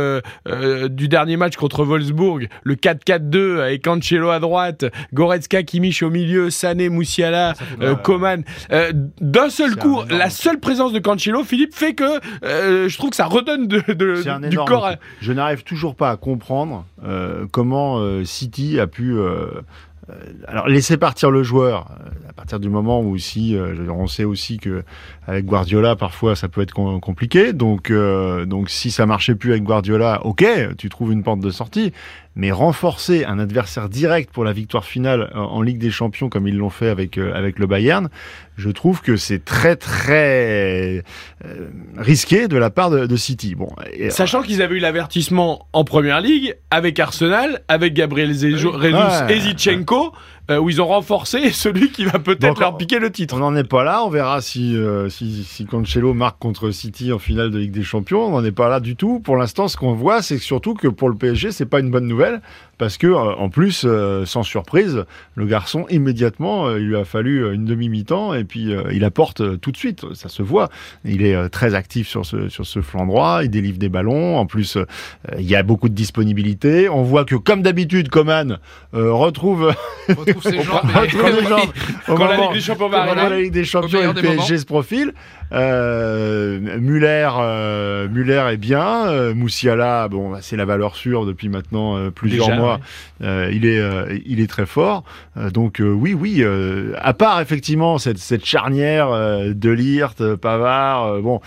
du 0.91 1.09
dernier 1.09 1.37
match 1.37 1.57
contre 1.57 1.85
Wolfsburg, 1.85 2.49
le 2.63 2.75
4-4-2 2.75 3.61
avec 3.61 3.83
Cancelo 3.85 4.31
à 4.31 4.41
droite, 4.41 4.85
Goretzka, 5.13 5.63
Kimmich 5.63 6.03
au 6.03 6.11
milieu, 6.11 6.51
Sané, 6.51 6.89
Moussiala, 6.89 7.55
euh, 7.81 7.95
Coman. 7.95 8.43
Euh, 8.73 8.93
D'un 9.21 9.51
seul 9.51 9.77
coup, 9.77 10.01
la 10.09 10.31
seule 10.31 10.59
présence 10.61 10.93
de 10.93 10.99
Cancelo, 10.99 11.45
Philippe, 11.45 11.75
fait 11.75 11.95
que 11.95 12.21
euh, 12.45 12.89
je 12.89 12.97
trouve 12.99 13.11
que 13.11 13.17
ça 13.17 13.27
redonne 13.27 13.67
de, 13.67 13.81
du 14.49 14.57
corps. 14.57 14.87
à-. 14.87 14.97
Je 15.21 15.33
n'arrive 15.33 15.63
toujours 15.63 15.95
pas 15.95 16.11
à 16.11 16.17
comprendre 16.17 16.85
euh, 17.05 17.47
comment 17.53 17.99
euh, 17.99 18.25
City 18.25 18.79
a 18.81 18.87
pu 18.87 19.13
euh, 19.13 19.21
euh, 19.21 19.61
alors 20.47 20.69
laisser 20.69 20.97
partir 20.97 21.31
le 21.31 21.43
joueur 21.43 21.91
euh, 21.91 22.09
à 22.29 22.33
partir 22.33 22.61
du 22.61 22.69
moment 22.69 23.01
où 23.01 23.11
aussi 23.15 23.57
euh, 23.57 23.75
on 23.91 24.07
sait 24.07 24.25
aussi 24.25 24.59
que 24.59 24.83
avec 25.27 25.45
Guardiola 25.45 25.97
parfois 25.97 26.37
ça 26.37 26.49
peut 26.49 26.61
être 26.63 26.73
com- 26.73 27.01
compliqué. 27.01 27.53
Donc 27.53 27.91
euh, 27.91 28.47
donc 28.47 28.71
si 28.71 28.91
ça 28.91 29.07
marchait 29.07 29.35
plus 29.35 29.51
avec 29.53 29.63
Guardiola 29.63 30.21
ok 30.25 30.45
tu 30.79 30.89
trouves 30.89 31.13
une 31.13 31.23
porte 31.23 31.41
de 31.41 31.51
sortie 31.51 31.93
mais 32.37 32.53
renforcer 32.53 33.25
un 33.25 33.39
adversaire 33.39 33.89
direct 33.89 34.31
pour 34.33 34.45
la 34.45 34.53
victoire 34.53 34.85
finale 34.85 35.31
en, 35.35 35.61
Ligue 35.63 35.79
des 35.79 35.91
Champions 35.91 36.29
comme 36.29 36.47
ils 36.47 36.57
l'ont 36.57 36.71
fait 36.71 36.89
avec 36.89 37.19
euh, 37.19 37.33
avec 37.35 37.59
le 37.59 37.67
Bayern 37.67 38.09
je 38.57 38.71
trouve 38.71 39.03
que 39.03 39.17
c'est 39.17 39.45
très 39.45 39.75
très 39.77 41.03
euh, 41.45 41.69
risqué 41.97 42.47
de 42.49 42.57
la 42.57 42.71
part 42.71 42.91
de, 42.91 43.07
de 43.07 43.17
City 43.17 43.55
bon 43.55 43.71
et- 43.93 44.11
Sachant 44.11 44.43
qu'ils 44.43 44.63
avaient 44.63 44.77
eu 44.77 44.81
l'avertissement 44.81 45.67
en 45.73 45.85
première 45.85 46.21
ligue 46.21 46.55
avec 46.71 46.99
Arsenal, 47.01 47.61
avec 47.69 47.95
Gabriel 47.95 48.31
Zejo- 48.33 48.81
Jesus 48.81 48.95
Ouais. 49.27 49.37
et 49.37 49.41
Zichenko, 49.41 50.13
euh, 50.51 50.59
où 50.59 50.69
ils 50.69 50.81
ont 50.81 50.87
renforcé 50.87 51.51
celui 51.53 51.91
qui 51.91 52.05
va 52.05 52.19
peut-être 52.19 52.61
leur 52.61 52.77
piquer 52.77 52.99
le 52.99 53.11
titre. 53.11 53.35
On 53.37 53.39
n'en 53.39 53.57
est 53.57 53.65
pas 53.65 53.85
là, 53.85 54.03
on 54.05 54.11
verra 54.11 54.41
si, 54.41 54.77
euh, 54.77 55.09
si, 55.09 55.45
si 55.45 55.67
Cancelo 55.67 56.15
marque 56.15 56.39
contre 56.39 56.71
City 56.71 57.13
en 57.13 57.19
finale 57.19 57.51
de 57.51 57.59
Ligue 57.59 57.73
des 57.73 57.83
Champions. 57.83 58.27
On 58.27 58.31
n'en 58.31 58.45
est 58.45 58.53
pas 58.53 58.69
là 58.69 58.81
du 58.81 58.97
tout. 58.97 59.21
Pour 59.21 59.37
l'instant, 59.37 59.69
ce 59.69 59.77
qu'on 59.77 59.95
voit, 59.95 60.23
c'est 60.23 60.39
surtout 60.39 60.75
que 60.75 60.89
pour 60.89 61.09
le 61.09 61.15
PSG, 61.15 61.53
c'est 61.53 61.67
pas 61.67 61.81
une 61.81 61.91
bonne 61.91 62.07
nouvelle 62.07 62.41
parce 62.81 62.97
que, 62.97 63.09
euh, 63.09 63.35
en 63.35 63.51
plus, 63.51 63.83
euh, 63.85 64.25
sans 64.25 64.43
surprise, 64.43 65.05
le 65.35 65.45
garçon 65.45 65.85
immédiatement, 65.91 66.67
euh, 66.67 66.81
il 66.81 66.87
lui 66.87 66.97
a 66.97 67.05
fallu 67.05 67.53
une 67.53 67.67
demi-mi-temps 67.67 68.33
et 68.33 68.45
puis 68.45 68.73
il 68.91 69.05
apporte 69.05 69.61
tout 69.61 69.71
de 69.71 69.77
suite. 69.77 70.07
Ça 70.15 70.31
se 70.31 70.43
voit. 70.43 70.71
Il 71.05 71.23
est 71.23 71.51
très 71.51 71.75
actif 71.75 72.09
sur 72.09 72.25
ce 72.25 72.49
sur 72.49 72.65
ce 72.65 72.81
flanc 72.81 73.05
droit. 73.05 73.41
Il 73.45 73.51
délivre 73.51 73.77
des 73.77 73.91
ballons. 73.91 74.39
En 74.39 74.47
plus, 74.47 74.79
il 75.39 75.45
y 75.45 75.55
a 75.55 75.63
beaucoup 75.63 75.91
de 75.91 75.95
disponibilité. 75.95 76.89
On 76.89 77.03
voit 77.03 77.27
que, 77.27 77.35
comme 77.35 77.61
d'habitude, 77.61 78.09
Coman 78.09 78.59
retrouve 78.93 79.75
retrouve 80.09 80.43
ses 80.43 80.63
jambes, 80.63 80.81
retrouve 80.95 81.39
les 81.39 81.47
jambes 81.47 81.71
au 82.09 82.15
Quand 82.15 82.27
la 82.27 82.37
Ligue 82.39 82.53
des 82.55 82.61
Champions 82.61 82.89
va 82.89 83.03
au 83.03 83.07
moment 83.07 83.13
arriver. 83.13 83.27
où 83.27 83.31
la 83.31 83.41
Ligue 83.41 83.53
des 83.53 83.65
Champions 83.65 84.01
et 84.01 84.07
le 84.07 84.15
PSG 84.15 84.59
se 84.59 84.65
profile. 84.65 85.13
Euh, 85.53 86.59
Muller, 86.79 87.29
euh, 87.39 88.09
Muller 88.09 88.45
est 88.53 88.57
bien. 88.57 89.09
Euh, 89.09 89.35
Moussiala, 89.35 90.09
bon, 90.09 90.31
bah, 90.31 90.39
c'est 90.41 90.57
la 90.57 90.65
valeur 90.65 90.97
sûre 90.97 91.27
depuis 91.27 91.49
maintenant 91.49 91.97
euh, 91.97 92.11
plusieurs 92.11 92.47
Déjà, 92.47 92.59
mois. 92.59 92.75
ouais. 93.21 93.27
Euh, 93.27 93.51
il 93.53 93.67
est, 93.67 93.79
euh, 93.79 94.19
il 94.27 94.41
est 94.41 94.49
très 94.49 94.67
fort. 94.67 95.05
Euh, 95.37 95.51
donc 95.51 95.81
euh, 95.81 95.91
oui, 95.91 96.15
oui. 96.15 96.39
euh, 96.41 96.93
à 97.01 97.13
part 97.15 97.41
effectivement 97.41 97.99
cette, 97.99 98.19
cette 98.19 98.45
charnière 98.45 99.09
euh, 99.11 99.53
de 99.55 99.71
Lirt, 99.71 100.37
Pavard, 100.37 101.21
bon. 101.21 101.41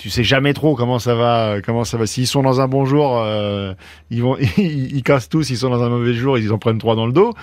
Tu 0.00 0.08
sais 0.08 0.24
jamais 0.24 0.54
trop 0.54 0.74
comment 0.76 0.98
ça 0.98 1.14
va, 1.14 1.56
comment 1.64 1.84
ça 1.84 1.98
va. 1.98 2.06
S'ils 2.06 2.26
sont 2.26 2.42
dans 2.42 2.62
un 2.62 2.68
bon 2.68 2.86
jour, 2.86 3.20
euh, 3.22 3.74
ils 4.10 4.22
vont, 4.22 4.36
ils, 4.56 4.96
ils 4.96 5.02
cassent 5.02 5.28
tous. 5.28 5.42
S'ils 5.42 5.58
sont 5.58 5.68
dans 5.68 5.82
un 5.82 5.90
mauvais 5.90 6.14
jour, 6.14 6.38
ils 6.38 6.50
en 6.52 6.58
prennent 6.58 6.78
trois 6.78 6.96
dans 6.96 7.06
le 7.06 7.12
dos. 7.12 7.34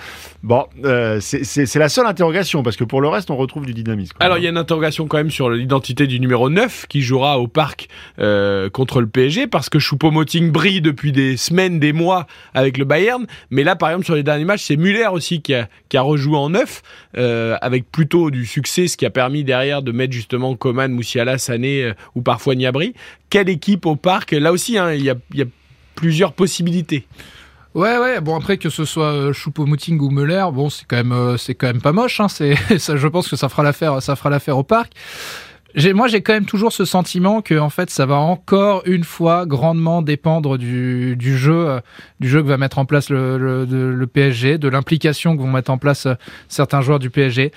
Bon, 0.42 0.66
euh, 0.84 1.20
c'est- 1.20 1.74
la 1.78 1.88
seule 1.88 2.06
interrogation 2.06 2.64
parce 2.64 2.76
que 2.76 2.82
pour 2.82 3.00
le 3.00 3.06
reste, 3.08 3.30
on 3.30 3.36
retrouve 3.36 3.64
du 3.64 3.74
dynamisme. 3.74 4.16
Alors 4.18 4.38
il 4.38 4.44
y 4.44 4.46
a 4.48 4.50
une 4.50 4.56
interrogation 4.56 5.06
quand 5.06 5.18
même 5.18 5.30
sur 5.30 5.50
l'identité 5.50 6.08
du 6.08 6.18
numéro 6.18 6.50
9 6.50 6.86
qui 6.88 7.00
jouera 7.02 7.38
au 7.38 7.46
parc 7.46 7.88
euh, 8.18 8.68
contre 8.70 9.00
le 9.00 9.06
PSG 9.06 9.46
parce 9.46 9.68
que 9.68 9.78
Choupo-Moting 9.78 10.50
brille 10.50 10.80
depuis 10.80 11.12
des 11.12 11.36
semaines, 11.36 11.78
des 11.78 11.92
mois 11.92 12.26
avec 12.54 12.76
le 12.78 12.84
Bayern. 12.84 13.26
Mais 13.50 13.62
là 13.62 13.76
par 13.76 13.90
exemple 13.90 14.04
sur 14.06 14.16
les 14.16 14.24
derniers 14.24 14.44
matchs 14.44 14.64
c'est 14.64 14.76
Muller 14.76 15.06
aussi 15.12 15.40
qui 15.42 15.54
a, 15.54 15.68
qui 15.88 15.96
a 15.96 16.02
rejoué 16.02 16.36
en 16.36 16.50
9 16.50 16.82
euh, 17.16 17.56
avec 17.60 17.90
plutôt 17.92 18.30
du 18.32 18.44
succès 18.46 18.88
ce 18.88 18.96
qui 18.96 19.06
a 19.06 19.10
permis 19.10 19.44
derrière 19.44 19.82
de 19.82 19.92
mettre 19.92 20.12
justement 20.12 20.56
Coman, 20.56 20.90
Moussiala, 20.90 21.38
Sané 21.38 21.84
euh, 21.84 21.92
ou 22.16 22.22
parfois 22.22 22.47
Quelle 23.30 23.48
équipe 23.48 23.86
au 23.86 23.96
parc? 23.96 24.32
Là 24.32 24.52
aussi 24.52 24.78
hein, 24.78 24.92
il 24.92 25.04
y, 25.04 25.10
a, 25.10 25.46
plusieurs 25.94 26.32
possibilités. 26.32 27.06
Ouais, 27.74 27.98
ouais. 27.98 28.20
Bon, 28.20 28.36
après 28.36 28.56
que 28.56 28.70
ce 28.70 28.84
soit 28.84 29.12
euh, 29.12 29.32
Choupo-Moting 29.32 29.98
ou 29.98 30.10
Müller, 30.10 30.46
bon, 30.52 30.70
c'est 30.70 30.84
quand 30.86 30.96
même, 30.96 31.12
euh, 31.12 31.36
c'est 31.36 31.54
quand 31.54 31.66
même 31.66 31.82
pas 31.82 31.92
moche. 31.92 32.20
Hein, 32.20 32.28
c'est, 32.28 32.54
ça, 32.78 32.96
je 32.96 33.08
pense 33.08 33.28
que 33.28 33.36
ça 33.36 33.48
fera 33.48 33.62
l'affaire, 33.62 34.00
ça 34.02 34.16
fera 34.16 34.30
l'affaire 34.30 34.56
au 34.56 34.62
parc. 34.62 34.92
Moi, 35.94 36.08
j'ai 36.08 36.22
quand 36.22 36.32
même 36.32 36.46
toujours 36.46 36.72
ce 36.72 36.84
sentiment 36.86 37.42
que, 37.42 37.58
en 37.58 37.68
fait, 37.68 37.90
ça 37.90 38.06
va 38.06 38.16
encore 38.16 38.82
une 38.86 39.04
fois 39.04 39.44
grandement 39.44 40.00
dépendre 40.00 40.56
du, 40.56 41.14
du 41.16 41.36
jeu, 41.36 41.68
euh, 41.68 41.80
du 42.20 42.28
jeu 42.28 42.42
que 42.42 42.48
va 42.48 42.56
mettre 42.56 42.78
en 42.78 42.86
place 42.86 43.10
le, 43.10 43.36
le, 43.36 43.66
de- 43.66 43.76
le 43.76 44.06
PSG, 44.06 44.56
de 44.56 44.66
l'implication 44.68 45.36
que 45.36 45.42
vont 45.42 45.50
mettre 45.52 45.70
en 45.70 45.76
place 45.76 46.06
euh, 46.06 46.14
certains 46.48 46.80
joueurs 46.80 46.98
du 46.98 47.10
PSG. 47.10 47.52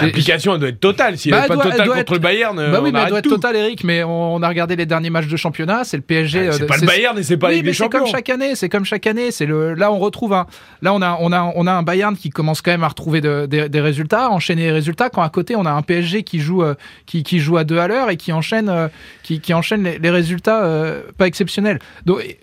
L'application 0.00 0.54
elle 0.54 0.60
doit 0.60 0.68
être 0.68 0.78
totale. 0.80 1.18
Si 1.18 1.30
Bah, 1.30 1.38
elle 1.38 1.42
n'est 1.42 1.48
pas 1.48 1.54
doit- 1.56 1.64
totale 1.72 1.86
contre 1.88 1.98
être- 2.00 2.12
le 2.12 2.18
Bayern, 2.20 2.58
euh, 2.60 2.70
bah 2.70 2.78
oui, 2.80 2.90
on 2.90 2.92
mais 2.92 3.00
elle 3.02 3.08
doit 3.08 3.18
être 3.18 3.28
totale, 3.28 3.56
Eric. 3.56 3.82
Mais 3.82 4.04
on, 4.04 4.34
on 4.36 4.42
a 4.42 4.48
regardé 4.48 4.76
les 4.76 4.86
derniers 4.86 5.10
matchs 5.10 5.26
de 5.26 5.36
championnat. 5.36 5.82
C'est 5.82 5.96
le 5.96 6.02
PSG. 6.04 6.48
Ah, 6.48 6.52
c'est 6.52 6.62
euh, 6.62 6.66
pas 6.66 6.76
le 6.76 6.86
Bayern 6.86 7.18
et 7.18 7.22
c'est 7.24 7.36
pas 7.38 7.48
oui, 7.48 7.56
Ligue 7.56 7.64
mais 7.66 7.72
c'est 7.72 7.88
comme 7.88 8.06
chaque 8.06 8.28
année, 8.30 8.54
c'est 8.54 8.68
comme 8.68 8.84
chaque 8.84 9.06
année. 9.08 9.32
C'est 9.32 9.46
le 9.46 9.74
là 9.74 9.90
on 9.92 9.98
retrouve 9.98 10.32
un 10.32 10.46
là 10.80 10.94
on 10.94 11.02
a 11.02 11.16
on 11.20 11.32
a 11.32 11.52
on 11.56 11.66
a 11.66 11.72
un 11.72 11.82
Bayern 11.82 12.16
qui 12.16 12.30
commence 12.30 12.62
quand 12.62 12.70
même 12.70 12.84
à 12.84 12.88
retrouver 12.88 13.20
de- 13.20 13.46
des- 13.46 13.68
des 13.68 13.80
résultats, 13.80 14.30
enchaîner 14.30 14.62
les 14.66 14.72
résultats. 14.72 15.10
Quand 15.10 15.22
à 15.22 15.28
côté 15.28 15.56
on 15.56 15.66
a 15.66 15.72
un 15.72 15.82
PSG 15.82 16.22
qui 16.22 16.38
joue 16.38 16.62
qui, 17.06 17.24
qui 17.24 17.40
joue 17.40 17.47
à 17.56 17.64
deux 17.64 17.78
à 17.78 17.88
l'heure 17.88 18.10
et 18.10 18.16
qui 18.16 18.32
enchaîne 18.32 18.68
euh, 18.68 18.88
qui, 19.22 19.40
qui 19.40 19.54
enchaîne 19.54 19.82
les, 19.84 19.98
les 19.98 20.10
résultats 20.10 20.64
euh, 20.64 21.02
pas 21.16 21.26
exceptionnels. 21.26 21.78
Donc 22.04 22.20
tu 22.22 22.34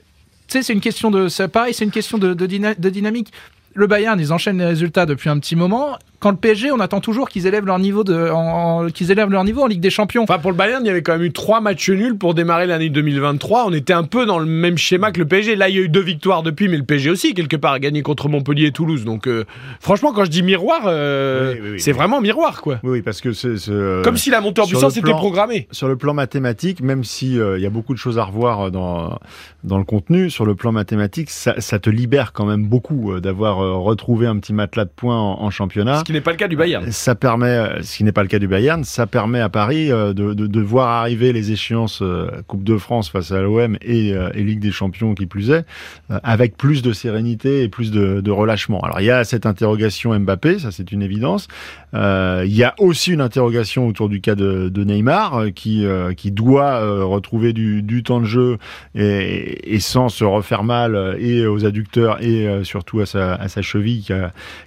sais 0.47 0.63
c'est 0.63 0.73
une 0.73 0.81
question 0.81 1.11
de 1.11 1.27
pareil 1.47 1.73
c'est 1.73 1.85
une 1.85 1.91
question 1.91 2.17
de, 2.17 2.33
de, 2.33 2.45
dyna- 2.47 2.79
de 2.79 2.89
dynamique. 2.89 3.31
Le 3.75 3.87
Bayern 3.87 4.19
ils 4.19 4.31
enchaînent 4.33 4.57
les 4.57 4.65
résultats 4.65 5.05
depuis 5.05 5.29
un 5.29 5.37
petit 5.37 5.55
moment. 5.55 5.97
Quand 6.19 6.31
le 6.31 6.37
PSG 6.37 6.71
on 6.71 6.79
attend 6.79 7.01
toujours 7.01 7.27
qu'ils 7.29 7.45
élèvent 7.45 7.65
leur 7.65 7.77
niveau 7.77 8.03
de 8.05 8.29
en- 8.31 8.85
en- 8.85 8.89
qu'ils 8.89 9.11
élèvent 9.11 9.29
leur 9.29 9.43
niveau 9.43 9.61
en 9.63 9.67
Ligue 9.67 9.81
des 9.81 9.89
Champions. 9.89 10.23
Enfin, 10.23 10.39
pour 10.39 10.49
le 10.49 10.57
Bayern, 10.57 10.81
il 10.83 10.87
y 10.87 10.89
avait 10.89 11.01
quand 11.03 11.11
même 11.11 11.23
eu 11.23 11.31
trois 11.33 11.59
matchs 11.61 11.89
nuls 11.89 12.17
pour 12.17 12.33
démarrer 12.33 12.65
l'année 12.67 12.89
2023. 12.89 13.65
On 13.67 13.73
était 13.73 13.93
un 13.93 14.05
peu 14.05 14.25
dans 14.25 14.39
le 14.39 14.45
même 14.45 14.77
schéma 14.77 15.11
que 15.11 15.19
le 15.19 15.27
PSG. 15.27 15.55
Là, 15.57 15.67
il 15.69 15.75
y 15.75 15.77
a 15.77 15.81
eu 15.81 15.89
deux 15.89 16.01
victoires 16.01 16.41
depuis, 16.41 16.67
mais 16.69 16.77
le 16.77 16.83
PSG 16.83 17.09
aussi, 17.11 17.33
quelque 17.33 17.57
part, 17.57 17.73
a 17.73 17.79
gagné 17.79 18.01
contre 18.01 18.29
Montpellier 18.29 18.67
et 18.67 18.71
Toulouse. 18.71 19.03
Donc, 19.05 19.27
euh, 19.27 19.43
franchement, 19.81 20.13
quand 20.13 20.23
je 20.25 20.31
dis 20.31 20.41
miroir, 20.41 20.83
euh, 20.85 21.53
Oui, 21.53 21.59
oui, 21.61 21.69
oui. 21.73 21.79
c'est 21.81 21.91
vraiment 21.91 22.21
miroir, 22.21 22.61
quoi. 22.61 22.79
Oui, 22.81 23.01
parce 23.01 23.19
que 23.21 23.33
c'est 23.33 23.69
euh, 23.69 24.01
Comme 24.01 24.17
si 24.17 24.29
la 24.31 24.39
montée 24.41 24.61
en 24.61 24.67
puissance 24.67 24.93
était 24.97 25.01
plan- 25.01 25.17
programmée. 25.17 25.67
sur 25.71 25.87
le 25.89 25.97
plan 25.97 26.13
mathématique, 26.13 26.81
même 26.81 27.03
si 27.03 27.37
euh, 27.39 27.57
il 27.59 27.61
y 27.63 27.67
a 27.67 27.69
beaucoup 27.69 27.93
de 27.93 27.99
choses 27.99 28.17
à 28.17 28.23
revoir 28.23 28.71
dans 28.71 29.19
dans 29.63 29.77
le 29.79 29.83
contenu, 29.83 30.29
sur 30.29 30.45
le 30.45 30.53
plan 30.55 30.71
mathématique, 30.71 31.29
ça, 31.29 31.55
ça 31.59 31.77
te 31.79 31.89
libère 31.89 32.33
quand 32.33 32.45
même 32.45 32.65
beaucoup 32.65 33.11
euh, 33.13 33.19
d'avoir 33.19 33.59
euh, 33.65 33.73
retrouvé 33.73 34.27
un 34.27 34.37
petit 34.37 34.53
matelas 34.53 34.85
de 34.85 34.91
points 34.95 35.19
en, 35.19 35.41
en 35.41 35.49
championnat. 35.49 35.99
Ce 35.99 36.03
qui 36.03 36.13
n'est 36.13 36.21
pas 36.21 36.31
le 36.31 36.37
cas 36.37 36.47
du 36.47 36.55
Bayern. 36.55 36.91
Ça 36.91 37.15
permet, 37.15 37.47
euh, 37.47 37.81
ce 37.81 37.97
qui 37.97 38.03
n'est 38.03 38.11
pas 38.11 38.21
le 38.23 38.27
cas 38.27 38.39
du 38.39 38.47
Bayern, 38.47 38.83
ça 38.83 39.07
permet 39.07 39.39
à 39.39 39.49
Paris 39.49 39.91
euh, 39.91 40.13
de, 40.13 40.33
de, 40.33 40.47
de 40.47 40.61
voir 40.61 40.89
arriver 40.89 41.33
les 41.33 41.51
échéances 41.51 42.01
euh, 42.01 42.27
Coupe 42.47 42.63
de 42.63 42.77
France 42.77 43.09
face 43.09 43.31
à 43.31 43.41
l'OM 43.41 43.77
et, 43.81 44.13
euh, 44.13 44.29
et 44.33 44.43
Ligue 44.43 44.59
des 44.59 44.71
Champions 44.71 45.13
qui 45.15 45.25
plus 45.25 45.49
est, 45.49 45.65
euh, 46.11 46.19
avec 46.23 46.57
plus 46.57 46.81
de 46.81 46.93
sérénité 46.93 47.63
et 47.63 47.69
plus 47.69 47.91
de, 47.91 48.21
de 48.21 48.31
relâchement. 48.31 48.79
Alors 48.81 48.99
il 49.01 49.05
y 49.05 49.11
a 49.11 49.23
cette 49.23 49.45
interrogation 49.45 50.17
Mbappé, 50.19 50.59
ça 50.59 50.71
c'est 50.71 50.91
une 50.91 51.01
évidence. 51.01 51.47
Euh, 51.93 52.43
il 52.45 52.55
y 52.55 52.63
a 52.63 52.75
aussi 52.77 53.11
une 53.11 53.21
interrogation 53.21 53.87
autour 53.87 54.09
du 54.09 54.21
cas 54.21 54.35
de, 54.35 54.69
de 54.69 54.83
Neymar 54.83 55.35
euh, 55.35 55.49
qui, 55.49 55.85
euh, 55.85 56.13
qui 56.13 56.31
doit 56.31 56.81
euh, 56.81 57.05
retrouver 57.05 57.53
du, 57.53 57.81
du 57.81 58.03
temps 58.03 58.19
de 58.19 58.25
jeu 58.25 58.57
et, 58.95 59.73
et 59.73 59.79
sans 59.79 60.09
se 60.09 60.23
refaire 60.23 60.63
mal 60.63 60.95
euh, 60.95 61.15
et 61.17 61.47
aux 61.47 61.65
adducteurs 61.65 62.21
et 62.21 62.47
euh, 62.47 62.63
surtout 62.63 62.99
à 62.99 63.05
sa, 63.05 63.35
à 63.35 63.47
sa 63.47 63.54
cheville 63.61 64.03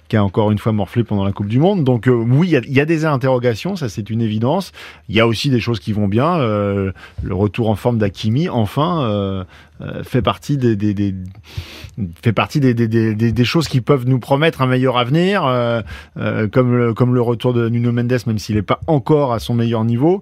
qui 0.07 0.17
a, 0.17 0.23
encore 0.23 0.51
une 0.51 0.57
fois 0.57 0.71
morflé 0.71 1.03
pendant 1.03 1.23
la 1.23 1.31
Coupe 1.31 1.47
du 1.47 1.59
Monde. 1.59 1.83
Donc 1.83 2.07
euh, 2.07 2.11
oui, 2.11 2.53
il 2.67 2.73
y 2.73 2.79
a, 2.79 2.85
des 2.85 3.05
interrogations, 3.05 3.75
ça 3.75 3.89
c'est 3.89 4.09
une 4.09 4.21
évidence. 4.21 4.71
Il 5.07 5.15
y 5.15 5.19
a 5.19 5.27
aussi 5.27 5.49
des 5.49 5.59
choses 5.59 5.79
qui 5.79 5.93
vont 5.93 6.07
bien. 6.07 6.39
euh, 6.39 6.91
le 7.21 7.35
retour 7.35 7.69
en 7.69 7.75
forme 7.75 7.97
d'Akimi, 7.97 8.49
enfin, 8.49 9.45
euh, 9.81 10.03
fait 10.03 10.21
partie 10.21 10.57
des, 10.57 10.75
des, 10.75 11.15
fait 12.21 12.33
partie 12.33 12.59
des, 12.59 12.73
des, 12.73 13.45
choses 13.45 13.69
qui 13.69 13.79
peuvent 13.79 14.05
nous 14.05 14.19
promettre 14.19 14.61
un 14.61 14.67
meilleur 14.67 14.97
avenir, 14.97 15.45
euh, 15.45 15.81
euh, 16.17 16.49
comme, 16.49 16.75
le, 16.75 16.93
comme 16.93 17.15
le 17.15 17.21
retour 17.21 17.53
de 17.53 17.69
Nuno 17.69 17.93
Mendes, 17.93 18.17
même 18.27 18.39
s'il 18.39 18.55
n'est 18.57 18.61
pas 18.61 18.81
encore 18.87 19.31
à 19.31 19.39
son 19.39 19.53
meilleur 19.53 19.85
niveau. 19.85 20.21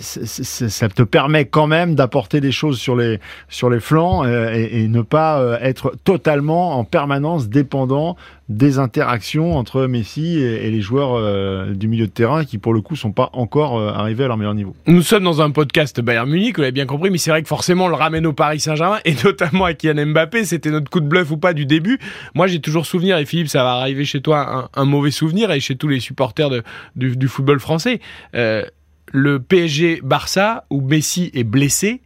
Ça 0.00 0.88
te 0.88 1.02
permet 1.02 1.44
quand 1.44 1.66
même 1.66 1.94
d'apporter 1.94 2.40
des 2.40 2.52
choses 2.52 2.78
sur 2.78 2.96
les, 2.96 3.20
sur 3.48 3.68
les 3.68 3.80
flancs 3.80 4.24
et, 4.24 4.88
ne 4.88 5.02
pas 5.02 5.58
être 5.60 5.94
totalement 6.04 6.78
en 6.78 6.84
permanence 6.84 7.48
dépendant 7.48 8.16
des 8.48 8.78
interactions 8.78 9.56
entre 9.56 9.86
Messi 9.86 10.38
et, 10.38 10.70
les 10.70 10.80
joueurs 10.80 11.14
euh, 11.14 11.74
du 11.74 11.88
milieu 11.88 12.06
de 12.06 12.12
terrain 12.12 12.44
qui 12.44 12.58
pour 12.58 12.72
le 12.72 12.80
coup 12.80 12.94
sont 12.94 13.10
pas 13.10 13.30
encore 13.32 13.76
euh, 13.76 13.90
arrivés 13.90 14.24
à 14.24 14.28
leur 14.28 14.36
meilleur 14.36 14.54
niveau. 14.54 14.76
Nous 14.86 15.02
sommes 15.02 15.24
dans 15.24 15.42
un 15.42 15.50
podcast 15.50 16.00
Bayern 16.00 16.30
Munich, 16.30 16.54
vous 16.54 16.62
l'avez 16.62 16.72
bien 16.72 16.86
compris, 16.86 17.10
mais 17.10 17.18
c'est 17.18 17.30
vrai 17.30 17.42
que 17.42 17.48
forcément 17.48 17.86
on 17.86 17.88
le 17.88 17.96
ramène 17.96 18.24
au 18.24 18.32
Paris 18.32 18.60
Saint-Germain 18.60 19.00
et 19.04 19.14
notamment 19.24 19.64
à 19.64 19.74
Kylian 19.74 20.06
Mbappé, 20.06 20.44
c'était 20.44 20.70
notre 20.70 20.90
coup 20.90 21.00
de 21.00 21.08
bluff 21.08 21.30
ou 21.32 21.38
pas 21.38 21.54
du 21.54 21.66
début. 21.66 21.98
Moi 22.34 22.46
j'ai 22.46 22.60
toujours 22.60 22.86
souvenir, 22.86 23.18
et 23.18 23.26
Philippe 23.26 23.48
ça 23.48 23.64
va 23.64 23.72
arriver 23.72 24.04
chez 24.04 24.20
toi, 24.20 24.70
un, 24.72 24.84
mauvais 24.84 25.10
souvenir 25.10 25.50
et 25.50 25.58
chez 25.58 25.74
tous 25.74 25.88
les 25.88 25.98
supporters 25.98 26.50
du, 26.94 27.28
football 27.28 27.58
français. 27.58 28.00
Euh, 28.36 28.64
le 29.12 29.40
PSG 29.40 30.00
Barça 30.04 30.66
où 30.70 30.80
Messi 30.80 31.32
est 31.34 31.44
blessé, 31.44 32.00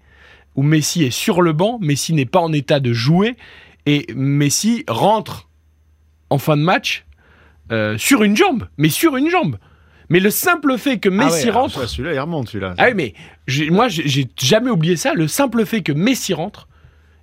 où 0.57 0.63
Messi 0.63 1.05
est 1.05 1.11
sur 1.11 1.43
le 1.43 1.53
banc, 1.53 1.79
Messi 1.83 2.15
n'est 2.15 2.25
pas 2.25 2.41
en 2.41 2.53
état 2.55 2.81
de 2.81 2.95
jouer 2.95 3.37
et 3.85 4.07
Messi 4.15 4.85
rentre 4.89 5.50
en 6.31 6.39
fin 6.39 6.57
de 6.57 6.63
match 6.63 7.05
euh, 7.73 7.99
sur 7.99 8.23
une 8.23 8.37
jambe, 8.37 8.67
mais 8.79 8.89
sur 8.89 9.17
une 9.17 9.29
jambe. 9.29 9.57
Mais 10.09 10.19
le 10.19 10.31
simple 10.31 10.77
fait 10.77 10.99
que 10.99 11.09
Messi 11.09 11.43
ah 11.43 11.47
ouais, 11.47 11.51
rentre. 11.51 11.89
Celui-là, 11.89 12.15
il 12.15 12.19
remonte, 12.19 12.49
celui-là. 12.49 12.75
Ah 12.79 12.87
oui, 12.89 12.95
mais 12.95 13.71
moi, 13.71 13.87
j'ai 13.89 14.27
jamais 14.37 14.71
oublié 14.71 14.97
ça. 14.97 15.15
Le 15.15 15.29
simple 15.29 15.65
fait 15.65 15.83
que 15.83 15.93
Messi 15.93 16.35
rentre, 16.35 16.67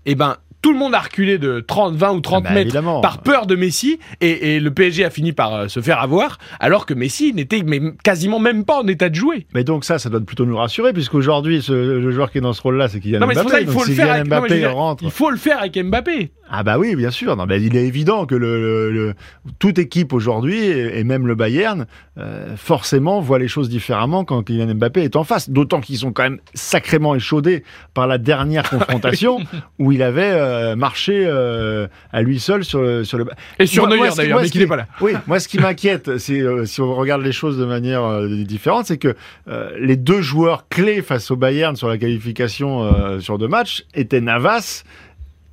eh 0.05 0.15
ben, 0.15 0.37
tout 0.61 0.71
le 0.71 0.79
monde 0.79 0.95
a 0.95 0.99
reculé 0.99 1.37
de 1.37 1.59
30, 1.59 1.95
20 1.95 2.11
ou 2.13 2.21
30 2.21 2.43
bah, 2.43 2.49
mètres 2.51 2.61
évidemment. 2.61 3.01
par 3.01 3.21
peur 3.21 3.45
de 3.45 3.55
Messi 3.55 3.99
et, 4.21 4.55
et, 4.55 4.59
le 4.59 4.71
PSG 4.71 5.05
a 5.05 5.09
fini 5.09 5.31
par 5.31 5.53
euh, 5.53 5.67
se 5.67 5.81
faire 5.81 6.01
avoir 6.01 6.39
alors 6.59 6.85
que 6.85 6.93
Messi 6.93 7.33
n'était 7.33 7.61
quasiment 8.03 8.39
même 8.39 8.65
pas 8.65 8.79
en 8.81 8.87
état 8.87 9.09
de 9.09 9.15
jouer. 9.15 9.45
Mais 9.53 9.63
donc 9.63 9.85
ça, 9.85 9.99
ça 9.99 10.09
doit 10.09 10.19
plutôt 10.19 10.45
nous 10.45 10.57
rassurer 10.57 10.93
puisqu'aujourd'hui, 10.93 11.63
le 11.69 12.11
joueur 12.11 12.31
qui 12.31 12.39
est 12.39 12.41
dans 12.41 12.53
ce 12.53 12.61
rôle-là, 12.61 12.87
c'est 12.87 12.99
Kylian 12.99 13.19
non, 13.19 13.27
mais 13.27 13.35
Mbappé. 13.35 13.49
Ça, 13.49 13.61
il 13.61 13.67
faut 13.67 13.73
donc, 13.73 13.87
le 13.87 13.91
si 13.91 13.95
faire 13.95 14.05
Kylian 14.07 14.19
avec, 14.19 14.27
Mbappé 14.27 14.61
non, 14.61 14.75
rentre. 14.75 15.03
Il 15.03 15.11
faut 15.11 15.29
le 15.29 15.37
faire 15.37 15.59
avec 15.59 15.77
Mbappé. 15.77 16.31
Ah 16.49 16.63
bah 16.63 16.77
oui, 16.77 16.95
bien 16.95 17.11
sûr. 17.11 17.35
Non, 17.35 17.45
mais 17.45 17.61
il 17.61 17.75
est 17.75 17.85
évident 17.85 18.25
que 18.25 18.35
le, 18.35 18.59
le, 18.59 18.91
le 18.91 19.13
toute 19.59 19.79
équipe 19.79 20.13
aujourd'hui 20.13 20.57
et, 20.57 20.99
et, 20.99 21.03
même 21.03 21.27
le 21.27 21.35
Bayern 21.35 21.85
euh, 22.17 22.55
forcément 22.55 23.19
voit 23.21 23.39
les 23.39 23.47
choses 23.47 23.69
différemment 23.69 24.25
quand 24.25 24.43
Kylian 24.43 24.75
Mbappé 24.75 25.03
est 25.03 25.15
en 25.15 25.23
face. 25.23 25.49
D'autant 25.49 25.81
qu'ils 25.81 25.97
sont 25.97 26.11
quand 26.11 26.23
même 26.23 26.39
sacrément 26.53 27.15
échaudés 27.15 27.63
par 27.93 28.07
la 28.07 28.17
dernière 28.17 28.69
confrontation 28.69 29.39
où 29.79 29.91
il 29.91 30.01
avait 30.01 30.31
euh, 30.33 30.75
marché 30.75 31.25
euh, 31.25 31.87
à 32.11 32.21
lui 32.21 32.39
seul 32.39 32.63
sur 32.63 32.81
le 32.81 33.03
sur 33.03 33.17
le. 33.17 33.25
Et 33.59 33.65
sur 33.65 33.87
Neuer 33.87 34.09
d'ailleurs, 34.15 34.41
mais 34.41 34.49
qui 34.49 34.59
n'est 34.59 34.67
pas 34.67 34.75
là. 34.75 34.87
Oui, 35.01 35.13
moi 35.27 35.39
ce 35.39 35.47
qui 35.47 35.59
m'inquiète, 35.59 36.17
c'est 36.17 36.41
euh, 36.41 36.65
si 36.65 36.81
on 36.81 36.93
regarde 36.95 37.21
les 37.21 37.31
choses 37.31 37.57
de 37.57 37.65
manière 37.65 38.03
euh, 38.03 38.27
différente, 38.43 38.85
c'est 38.85 38.97
que 38.97 39.15
euh, 39.47 39.71
les 39.79 39.95
deux 39.95 40.21
joueurs 40.21 40.67
clés 40.69 41.01
face 41.01 41.31
au 41.31 41.35
Bayern 41.35 41.75
sur 41.75 41.87
la 41.87 41.97
qualification 41.97 43.19
sur 43.19 43.37
deux 43.37 43.47
matchs 43.47 43.85
étaient 43.93 44.21
Navas 44.21 44.83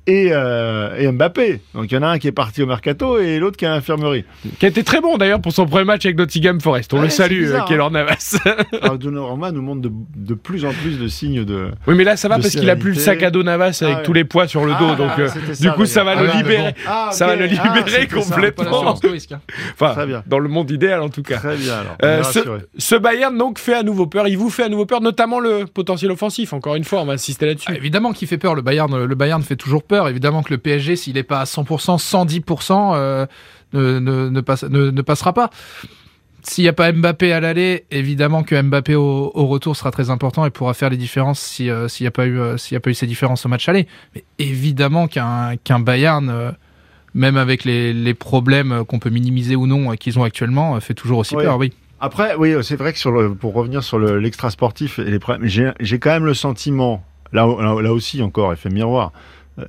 et, 0.07 0.29
euh, 0.31 0.97
et, 0.97 1.11
Mbappé. 1.11 1.61
Donc 1.73 1.91
il 1.91 1.95
y 1.95 1.97
en 1.97 2.03
a 2.03 2.07
un 2.07 2.19
qui 2.19 2.27
est 2.27 2.31
parti 2.31 2.61
au 2.61 2.67
mercato 2.67 3.19
et 3.19 3.39
l'autre 3.39 3.57
qui 3.57 3.65
est 3.65 3.67
à 3.67 3.71
l'infirmerie. 3.71 4.23
Qui 4.59 4.65
a 4.65 4.69
été 4.69 4.83
très 4.83 5.01
bon 5.01 5.17
d'ailleurs 5.17 5.41
pour 5.41 5.51
son 5.51 5.65
premier 5.65 5.85
match 5.85 6.05
avec 6.05 6.17
Nottingham 6.17 6.61
Forest. 6.61 6.93
On 6.93 6.97
ouais, 6.97 7.05
le 7.05 7.09
salue, 7.09 7.51
euh, 7.51 7.61
Keylor 7.67 7.89
Navas. 7.89 8.37
Alors 8.81 8.97
Donnarumma 8.99 9.51
nous 9.51 9.61
montre 9.61 9.81
de, 9.81 9.91
de, 10.15 10.33
plus 10.35 10.65
en 10.65 10.71
plus 10.71 10.99
de 10.99 11.07
signes 11.07 11.43
de. 11.43 11.71
Oui, 11.87 11.95
mais 11.95 12.03
là 12.03 12.17
ça 12.17 12.27
va 12.27 12.35
parce 12.35 12.51
qu'il 12.51 12.69
a 12.69 12.75
plus 12.75 12.91
le 12.91 12.99
sac 12.99 13.23
à 13.23 13.31
dos 13.31 13.43
Navas 13.43 13.79
avec 13.81 13.81
ah, 13.81 13.97
ouais. 13.99 14.03
tous 14.03 14.13
les 14.13 14.25
poids 14.25 14.47
sur 14.47 14.65
le 14.65 14.73
dos. 14.73 14.89
Ah, 14.91 14.95
donc 14.95 15.19
euh, 15.19 15.27
ça, 15.27 15.39
du 15.59 15.71
coup 15.71 15.85
ça 15.85 16.03
va 16.03 16.13
ah, 16.17 16.21
le 16.21 16.27
libérer. 16.37 16.71
Bon. 16.71 16.81
Ah, 16.87 17.05
okay. 17.07 17.17
Ça 17.17 17.27
va 17.27 17.35
le 17.35 17.45
libérer 17.45 18.07
complètement. 18.07 18.95
enfin, 19.79 20.21
dans 20.27 20.39
le 20.39 20.49
monde 20.49 20.69
idéal 20.69 21.01
en 21.01 21.09
tout 21.09 21.23
cas. 21.23 21.37
Très 21.37 21.57
bien 21.57 21.73
alors. 21.73 21.95
Euh, 22.03 22.23
ce, 22.23 22.39
ce, 22.77 22.95
Bayern 22.95 23.35
donc 23.35 23.57
fait 23.59 23.73
à 23.73 23.83
nouveau 23.83 24.07
peur. 24.07 24.27
Il 24.27 24.37
vous 24.37 24.49
fait 24.49 24.63
à 24.63 24.69
nouveau 24.69 24.85
peur, 24.85 25.01
notamment 25.01 25.39
le 25.39 25.65
potentiel 25.65 26.11
offensif. 26.11 26.53
Encore 26.53 26.75
une 26.75 26.83
fois, 26.83 27.01
on 27.01 27.05
va 27.05 27.13
insister 27.13 27.45
là-dessus. 27.47 27.67
Ah, 27.69 27.75
évidemment 27.75 28.13
qu'il 28.13 28.27
fait 28.27 28.37
peur. 28.37 28.55
Le 28.55 28.61
Bayern, 28.61 29.03
le 29.03 29.15
Bayern 29.15 29.41
fait 29.41 29.55
toujours 29.55 29.83
peur. 29.83 29.94
Évidemment 30.09 30.43
que 30.43 30.53
le 30.53 30.57
PSG 30.57 30.95
s'il 30.95 31.15
n'est 31.15 31.23
pas 31.23 31.41
à 31.41 31.43
100%, 31.45 31.97
110%, 31.97 32.93
euh, 32.95 33.25
ne, 33.73 33.99
ne, 33.99 34.29
ne, 34.29 34.41
passe, 34.41 34.63
ne, 34.63 34.91
ne 34.91 35.01
passera 35.01 35.33
pas. 35.33 35.49
S'il 36.43 36.63
n'y 36.63 36.67
a 36.67 36.73
pas 36.73 36.91
Mbappé 36.91 37.33
à 37.33 37.39
l'aller, 37.39 37.85
évidemment 37.89 38.43
que 38.43 38.59
Mbappé 38.61 38.93
au, 38.93 39.31
au, 39.33 39.47
retour 39.47 39.75
sera 39.75 39.89
très 39.89 40.11
important 40.11 40.45
et 40.45 40.51
pourra 40.51 40.75
faire 40.75 40.91
les 40.91 40.97
différences 40.97 41.39
s'il 41.39 41.71
euh, 41.71 41.87
n'y 41.99 42.05
a, 42.05 42.11
pas 42.11 42.27
eu, 42.27 42.39
euh, 42.39 42.57
s'il 42.57 42.75
y 42.75 42.77
a 42.77 42.79
pas 42.79 42.91
eu 42.91 42.93
ces 42.93 43.07
différences 43.07 43.45
au 43.45 43.49
match 43.49 43.67
aller. 43.67 43.87
Mais 44.13 44.23
évidemment 44.37 45.07
qu'un 45.07 45.55
qu'un 45.57 45.79
Bayern, 45.79 46.55
même 47.15 47.37
avec 47.37 47.63
les, 47.63 47.93
les 47.93 48.13
problèmes 48.13 48.83
qu'on 48.85 48.99
peut 48.99 49.09
minimiser 49.09 49.55
ou 49.55 49.65
non 49.65 49.95
qu'ils 49.95 50.19
ont 50.19 50.23
actuellement, 50.23 50.79
fait 50.79 50.93
toujours 50.93 51.19
aussi 51.19 51.35
oui. 51.35 51.43
peur, 51.43 51.57
oui. 51.57 51.73
Après, 51.99 52.35
oui, 52.35 52.53
c'est 52.61 52.75
vrai 52.75 52.93
que 52.93 52.99
sur 52.99 53.11
le, 53.11 53.33
pour 53.33 53.53
revenir 53.53 53.83
sur 53.83 53.97
l'extra 53.97 54.49
sportif, 54.51 54.99
j'ai 55.41 55.99
quand 55.99 56.11
même 56.11 56.25
le 56.25 56.33
sentiment, 56.33 57.03
là, 57.31 57.47
là, 57.47 57.81
là 57.81 57.93
aussi 57.93 58.21
encore, 58.21 58.53
effet 58.53 58.69
miroir, 58.69 59.11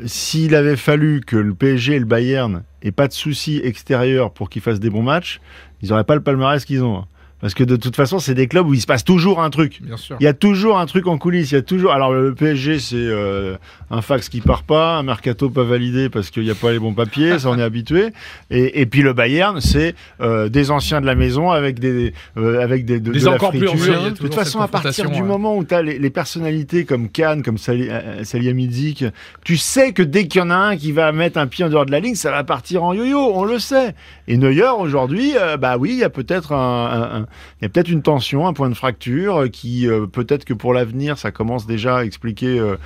s'il 0.05 0.55
avait 0.55 0.77
fallu 0.77 1.21
que 1.21 1.37
le 1.37 1.55
PSG 1.55 1.95
et 1.95 1.99
le 1.99 2.05
Bayern 2.05 2.65
aient 2.83 2.93
pas 2.93 3.09
de 3.09 3.13
soucis 3.13 3.61
extérieurs 3.63 4.33
pour 4.33 4.51
qu'ils 4.51 4.63
fassent 4.63 4.81
des 4.81 4.91
bons 4.91 5.03
matchs, 5.03 5.41
ils 5.83 5.91
n'auraient 5.91 6.05
pas 6.05 6.15
le 6.15 6.23
palmarès 6.23 6.65
qu'ils 6.65 6.83
ont. 6.83 7.05
Parce 7.41 7.53
que 7.53 7.65
de 7.65 7.77
toute 7.77 7.97
façon, 7.97 8.19
c'est 8.19 8.33
des 8.33 8.47
clubs 8.47 8.67
où 8.67 8.73
il 8.73 8.81
se 8.81 8.87
passe 8.87 9.05
toujours 9.05 9.43
un 9.43 9.51
truc. 9.51 9.83
Bien 9.83 9.99
sûr. 9.99 10.17
Il 10.21 10.25
y 10.25 10.27
a 10.27 10.33
toujours 10.33 10.79
un 10.79 10.87
truc 10.87 11.07
en 11.07 11.19
coulisses. 11.19 11.51
Il 11.51 11.57
y 11.57 11.59
a 11.59 11.63
toujours. 11.63 11.93
Alors 11.93 12.15
le 12.15 12.35
PSG, 12.35 12.79
c'est 12.79 12.97
euh, 12.97 13.57
un 13.91 14.01
fax 14.01 14.31
qui 14.31 14.41
part 14.41 14.63
pas, 14.63 14.97
un 14.97 15.03
mercato 15.03 15.51
pas 15.51 15.63
validé 15.63 16.09
parce 16.09 16.31
qu'il 16.31 16.45
n'y 16.45 16.51
a 16.51 16.55
pas 16.55 16.73
les 16.73 16.79
bons 16.79 16.95
papiers, 16.95 17.39
ça 17.39 17.51
on 17.51 17.59
est 17.59 17.63
habitué. 17.63 18.07
Et, 18.51 18.81
et, 18.81 18.87
puis 18.87 19.03
le 19.03 19.13
Bayern, 19.13 19.61
c'est 19.61 19.95
euh, 20.23 20.49
des 20.49 20.71
anciens 20.71 21.03
de 21.03 21.07
la 21.07 21.15
maison 21.15 21.51
avec 21.51 21.79
des 21.79 22.15
euh, 22.39 22.63
avec 22.63 22.87
des 22.87 23.01
de, 23.01 23.13
des 23.13 23.21
de 23.21 23.27
encore 23.27 23.53
la 23.53 23.59
plus 23.59 23.69
anciens. 23.69 24.11
De 24.11 24.17
toute 24.17 24.35
façon, 24.35 24.61
à 24.61 24.69
partir 24.69 25.11
du 25.11 25.21
ouais. 25.21 25.27
moment 25.27 25.59
où 25.59 25.65
tu 25.65 25.75
as 25.75 25.83
les, 25.83 25.99
les, 25.99 26.11
personnalités 26.11 26.87
comme 26.87 27.11
Kahn, 27.11 27.43
comme 27.43 27.59
Sali, 27.59 27.91
Salihamidzic, 28.23 29.05
tu 29.45 29.59
sais 29.59 29.93
que 29.93 30.03
dès 30.03 30.27
qu'il 30.27 30.41
y 30.41 30.45
en 30.45 30.51
a 30.51 30.57
un 30.57 30.77
qui 30.79 30.91
va 30.93 31.13
mettre 31.13 31.39
un 31.39 31.47
pied 31.47 31.67
en 31.67 31.69
dehors 31.69 31.85
de 31.85 31.93
la 31.93 32.01
ligne, 32.01 32.15
ça 32.15 32.31
va 32.31 32.45
partir 32.45 32.83
en 32.83 32.95
yo-yo. 32.95 33.31
On 33.35 33.45
le 33.45 33.59
sait. 33.59 33.95
Et 34.27 34.39
Neuer 34.39 34.71
aujourd'hui, 34.79 35.35
bah 35.61 35.77
oui, 35.77 35.91
il 35.91 35.99
y 35.99 36.05
a 36.05 36.11
peut-être 36.11 36.53
un, 36.53 36.87
un, 36.87 37.21
un 37.21 37.26
il 37.61 37.65
y 37.65 37.67
a 37.67 37.69
peut-être 37.69 37.89
une 37.89 38.03
tension, 38.03 38.47
un 38.47 38.53
point 38.53 38.69
de 38.69 38.75
fracture 38.75 39.37
euh, 39.37 39.49
qui 39.49 39.89
euh, 39.89 40.07
peut-être 40.07 40.45
que 40.45 40.55
pour 40.55 40.73
l'avenir 40.73 41.19
ça 41.19 41.31
commence 41.31 41.67
déjà 41.67 41.99
à 41.99 42.05
expliquer 42.05 42.59
euh, 42.59 42.77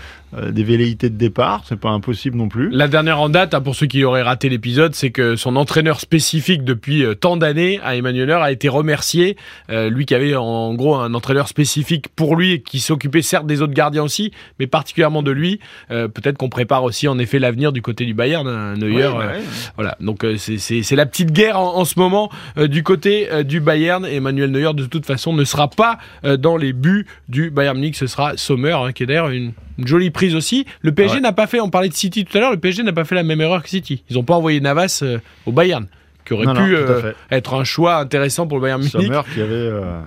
des 0.50 0.62
velléités 0.62 1.10
de 1.10 1.16
départ, 1.16 1.64
c'est 1.68 1.78
pas 1.78 1.90
impossible 1.90 2.36
non 2.36 2.48
plus. 2.48 2.70
La 2.70 2.86
dernière 2.86 3.20
en 3.20 3.28
date, 3.28 3.52
hein, 3.52 3.60
pour 3.60 3.74
ceux 3.74 3.86
qui 3.86 4.04
auraient 4.04 4.22
raté 4.22 4.48
l'épisode, 4.48 4.94
c'est 4.94 5.10
que 5.10 5.34
son 5.34 5.56
entraîneur 5.56 6.00
spécifique 6.00 6.62
depuis 6.62 7.04
tant 7.20 7.36
d'années 7.36 7.80
à 7.82 7.96
Emmanuel 7.96 8.28
Neuer 8.28 8.40
a 8.40 8.52
été 8.52 8.68
remercié, 8.68 9.36
lui 9.68 10.06
qui 10.06 10.14
avait 10.14 10.36
en 10.36 10.72
gros 10.74 10.94
un 10.94 11.14
entraîneur 11.14 11.48
spécifique 11.48 12.06
pour 12.14 12.36
lui 12.36 12.52
et 12.52 12.60
qui 12.62 12.78
s'occupait 12.78 13.22
certes 13.22 13.46
des 13.46 13.60
autres 13.60 13.72
gardiens 13.72 14.04
aussi, 14.04 14.30
mais 14.60 14.68
particulièrement 14.68 15.24
de 15.24 15.32
lui. 15.32 15.58
peut-être 15.88 16.38
qu'on 16.38 16.48
prépare 16.48 16.84
aussi 16.84 17.08
en 17.08 17.18
effet 17.18 17.40
l'avenir 17.40 17.72
du 17.72 17.82
côté 17.82 18.04
du 18.04 18.14
Bayern, 18.14 18.46
hein, 18.46 18.74
Neuer. 18.76 19.10
Bah 19.12 19.32
oui. 19.36 19.44
Voilà, 19.74 19.96
donc 20.00 20.24
c'est 20.36 20.96
la 20.96 21.06
petite 21.06 21.32
guerre 21.32 21.58
en, 21.58 21.76
en 21.76 21.84
ce 21.84 21.98
moment 21.98 22.30
du 22.56 22.84
côté 22.84 23.28
du 23.42 23.58
Bayern. 23.58 24.06
Emmanuel 24.06 24.29
Neuer 24.32 24.72
de 24.74 24.86
toute 24.86 25.06
façon 25.06 25.32
ne 25.32 25.44
sera 25.44 25.68
pas 25.68 25.98
euh, 26.24 26.36
dans 26.36 26.56
les 26.56 26.72
buts 26.72 27.06
du 27.28 27.50
Bayern 27.50 27.76
Munich, 27.76 27.96
ce 27.96 28.06
sera 28.06 28.36
Sommer 28.36 28.72
hein, 28.72 28.92
qui 28.92 29.02
est 29.02 29.06
d'ailleurs 29.06 29.30
une, 29.30 29.52
une, 29.78 29.86
jolie 29.86 30.10
prise 30.10 30.34
aussi. 30.34 30.66
Le 30.82 30.92
PSG 30.92 31.16
ouais. 31.16 31.20
n'a 31.20 31.32
pas 31.32 31.46
fait, 31.46 31.60
on 31.60 31.70
parlait 31.70 31.88
de 31.88 31.94
City 31.94 32.24
tout 32.24 32.36
à 32.36 32.40
l'heure, 32.40 32.50
le 32.50 32.58
PSG 32.58 32.82
n'a 32.82 32.92
pas 32.92 33.04
fait 33.04 33.14
la 33.14 33.22
même 33.22 33.40
erreur 33.40 33.62
que 33.62 33.68
City. 33.68 34.02
Ils 34.10 34.16
n'ont 34.16 34.24
pas 34.24 34.34
envoyé 34.34 34.60
Navas 34.60 35.00
euh, 35.02 35.18
au 35.46 35.52
Bayern, 35.52 35.86
qui 36.24 36.32
aurait 36.32 36.46
non, 36.46 36.54
pu 36.54 36.60
non, 36.60 36.76
euh, 36.76 37.12
être 37.30 37.54
un 37.54 37.64
choix 37.64 37.96
intéressant 37.96 38.46
pour 38.46 38.58
le 38.58 38.62
Bayern 38.62 38.80
Munich. 38.80 38.92
Sommer 38.92 39.20
qui 39.32 39.40
avait 39.40 39.54
euh, 39.54 40.00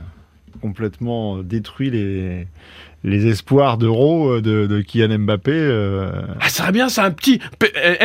complètement 0.62 1.38
détruit 1.44 1.90
les 1.90 2.48
les 3.04 3.28
espoirs 3.28 3.78
d'euro 3.78 4.40
de, 4.40 4.66
de 4.66 4.82
Kylian 4.82 5.20
Mbappé. 5.20 5.52
Euh... 5.54 6.12
Ah, 6.40 6.48
ça 6.48 6.64
serait 6.64 6.72
bien, 6.72 6.90
c'est 6.90 7.02
un 7.02 7.12
petit 7.12 7.40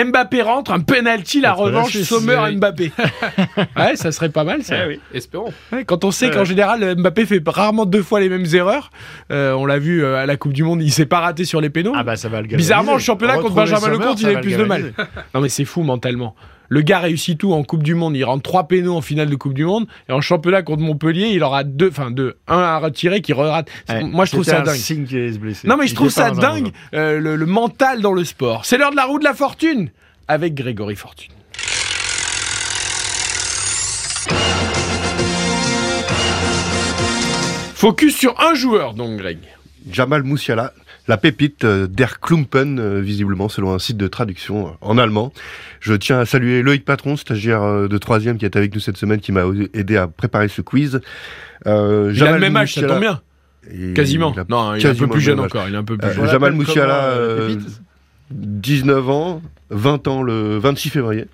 Mbappé 0.04 0.42
rentre, 0.42 0.72
un 0.72 0.80
penalty, 0.80 1.40
la 1.40 1.52
revanche 1.52 1.96
Sommer 1.98 2.38
Mbappé. 2.56 2.92
ouais, 3.76 3.96
ça 3.96 4.10
serait 4.10 4.28
pas 4.28 4.44
mal, 4.44 4.62
ça. 4.62 4.76
Ouais, 4.76 4.86
oui. 4.88 5.00
Espérons. 5.14 5.52
Ouais, 5.72 5.84
quand 5.84 6.04
on 6.04 6.10
sait 6.10 6.30
qu'en 6.30 6.44
général 6.44 6.96
Mbappé 6.96 7.26
fait 7.26 7.42
rarement 7.46 7.86
deux 7.86 8.02
fois 8.02 8.20
les 8.20 8.28
mêmes 8.28 8.46
erreurs, 8.52 8.90
euh, 9.30 9.52
on 9.52 9.66
l'a 9.66 9.78
vu 9.78 10.04
à 10.04 10.26
la 10.26 10.36
Coupe 10.36 10.52
du 10.52 10.64
Monde, 10.64 10.82
il 10.82 10.92
s'est 10.92 11.06
pas 11.06 11.20
raté 11.20 11.44
sur 11.44 11.60
les 11.60 11.70
pénaux. 11.70 11.92
Ah 11.94 12.02
bah 12.02 12.16
ça 12.16 12.28
va 12.28 12.42
le 12.42 12.48
Bizarrement, 12.48 12.94
le 12.94 12.98
championnat 13.00 13.38
contre 13.38 13.54
Benjamin 13.54 13.88
Lecomte, 13.88 14.20
il 14.20 14.28
a 14.28 14.40
plus 14.40 14.56
de 14.56 14.64
mal. 14.64 14.92
non 15.34 15.40
mais 15.40 15.48
c'est 15.48 15.64
fou 15.64 15.82
mentalement. 15.82 16.34
Le 16.68 16.82
gars 16.82 16.98
réussit 16.98 17.38
tout 17.38 17.52
en 17.52 17.62
Coupe 17.64 17.82
du 17.82 17.94
Monde. 17.94 18.16
Il 18.16 18.24
rentre 18.24 18.42
trois 18.42 18.68
pénaux 18.68 18.94
en 18.94 19.00
finale 19.00 19.30
de 19.30 19.36
Coupe 19.36 19.54
du 19.54 19.64
Monde. 19.64 19.86
Et 20.08 20.12
en 20.12 20.20
championnat 20.20 20.62
contre 20.62 20.82
Montpellier, 20.82 21.28
il 21.32 21.42
aura 21.42 21.64
deux, 21.64 21.88
enfin 21.88 22.10
deux, 22.10 22.36
un 22.46 22.58
à 22.58 22.78
retirer 22.78 23.20
qui 23.20 23.32
rate. 23.32 23.68
Ouais, 23.88 24.04
Moi, 24.04 24.24
je 24.26 24.32
trouve 24.32 24.44
ça 24.44 24.60
dingue. 24.60 24.76
Signe 24.76 25.06
se 25.06 25.38
blesser. 25.38 25.66
Non, 25.66 25.76
mais 25.76 25.86
je 25.86 25.94
trouve 25.94 26.10
ça 26.10 26.30
dingue, 26.30 26.70
euh, 26.94 27.18
le, 27.20 27.36
le 27.36 27.46
mental 27.46 28.00
dans 28.00 28.12
le 28.12 28.24
sport. 28.24 28.64
C'est 28.64 28.78
l'heure 28.78 28.90
de 28.90 28.96
la 28.96 29.04
roue 29.04 29.18
de 29.18 29.24
la 29.24 29.34
fortune 29.34 29.90
avec 30.28 30.54
Grégory 30.54 30.96
Fortune. 30.96 31.32
Focus 37.74 38.16
sur 38.16 38.34
un 38.40 38.54
joueur, 38.54 38.94
donc, 38.94 39.18
Greg. 39.18 39.38
Jamal 39.90 40.22
Moussiala, 40.22 40.72
la 41.06 41.16
pépite 41.16 41.64
euh, 41.64 41.86
Der 41.86 42.20
Klumpen, 42.20 42.78
euh, 42.78 43.00
visiblement, 43.00 43.48
selon 43.48 43.72
un 43.72 43.78
site 43.78 43.96
de 43.96 44.08
traduction 44.08 44.68
euh, 44.68 44.70
en 44.80 44.98
allemand. 44.98 45.32
Je 45.80 45.94
tiens 45.94 46.18
à 46.20 46.26
saluer 46.26 46.62
Loïc 46.62 46.84
Patron, 46.84 47.16
stagiaire 47.16 47.88
de 47.88 47.98
troisième 47.98 48.38
qui 48.38 48.44
est 48.44 48.56
avec 48.56 48.74
nous 48.74 48.80
cette 48.80 48.96
semaine, 48.96 49.20
qui 49.20 49.32
m'a 49.32 49.44
aidé 49.74 49.96
à 49.96 50.06
préparer 50.08 50.48
ce 50.48 50.60
quiz. 50.60 51.00
Euh, 51.66 52.10
Il 52.14 52.22
a 52.22 52.26
le 52.32 52.32
Jamal 52.32 52.40
même 52.40 52.56
âge, 52.56 52.74
ça 52.74 52.82
tombe 52.82 53.00
bien. 53.00 53.20
Quasiment. 53.94 54.32
il 54.34 54.40
a 54.40 54.44
Non, 54.48 54.74
il 54.74 54.84
est 54.84 54.88
un 54.88 54.94
peu 54.94 55.08
plus 55.08 55.20
jeune 55.20 55.40
encore. 55.40 55.68
Il 55.68 55.74
est 55.74 55.78
un 55.78 55.84
peu 55.84 55.96
plus 55.98 56.08
Euh, 56.08 56.14
jeune. 56.14 56.28
Jamal 56.30 56.52
Moussiala, 56.52 57.04
euh, 57.04 57.40
euh, 57.40 57.48
Pépite 57.48 57.80
19 58.30 59.08
ans, 59.10 59.42
20 59.70 60.08
ans 60.08 60.22
le 60.22 60.58
26 60.58 60.90
février. 60.90 61.24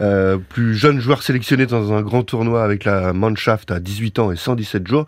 Euh, 0.00 0.38
plus 0.38 0.74
jeune 0.76 1.00
joueur 1.00 1.22
sélectionné 1.22 1.66
dans 1.66 1.92
un 1.92 2.02
grand 2.02 2.22
tournoi 2.22 2.62
avec 2.64 2.84
la 2.84 3.12
Mannschaft 3.12 3.70
à 3.70 3.80
18 3.80 4.18
ans 4.18 4.32
et 4.32 4.36
117 4.36 4.86
jours. 4.86 5.06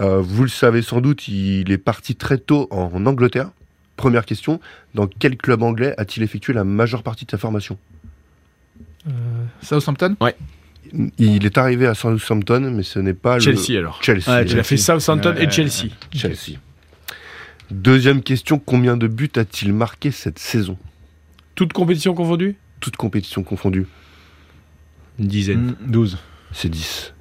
Euh, 0.00 0.20
vous 0.20 0.42
le 0.42 0.48
savez 0.48 0.82
sans 0.82 1.00
doute, 1.00 1.28
il 1.28 1.70
est 1.70 1.78
parti 1.78 2.14
très 2.16 2.38
tôt 2.38 2.68
en 2.70 3.06
Angleterre. 3.06 3.50
Première 3.96 4.26
question, 4.26 4.60
dans 4.94 5.06
quel 5.06 5.36
club 5.36 5.62
anglais 5.62 5.94
a-t-il 5.96 6.22
effectué 6.22 6.52
la 6.52 6.64
majeure 6.64 7.02
partie 7.02 7.24
de 7.24 7.30
sa 7.30 7.38
formation? 7.38 7.78
Southampton? 9.62 10.16
Il 11.18 11.44
est 11.46 11.58
arrivé 11.58 11.86
à 11.86 11.94
Southampton, 11.94 12.70
mais 12.72 12.82
ce 12.82 12.98
n'est 12.98 13.14
pas 13.14 13.38
Chelsea 13.38 13.78
alors. 13.78 13.98
le 14.00 14.04
Chelsea. 14.04 14.28
Ouais, 14.28 14.44
Il 14.46 14.58
a 14.58 14.62
fait 14.62 14.76
Southampton 14.76 15.30
Ouais, 15.32 15.42
et 15.42 15.46
ouais, 15.46 15.50
Chelsea. 15.50 15.88
Chelsea. 16.14 16.58
Deuxième 17.70 18.22
question, 18.22 18.58
combien 18.58 18.96
de 18.96 19.08
buts 19.08 19.30
a-t-il 19.36 19.72
marqué 19.72 20.10
cette 20.10 20.38
saison? 20.38 20.76
Toute 21.54 21.72
compétition 21.72 22.14
confondue 22.14 22.56
Toutes 22.80 22.96
compétitions 22.96 23.42
confondues. 23.42 23.86
Une 25.18 25.26
dizaine. 25.26 25.74
12. 25.86 26.18
C'est 26.52 26.68
10. 26.68 27.12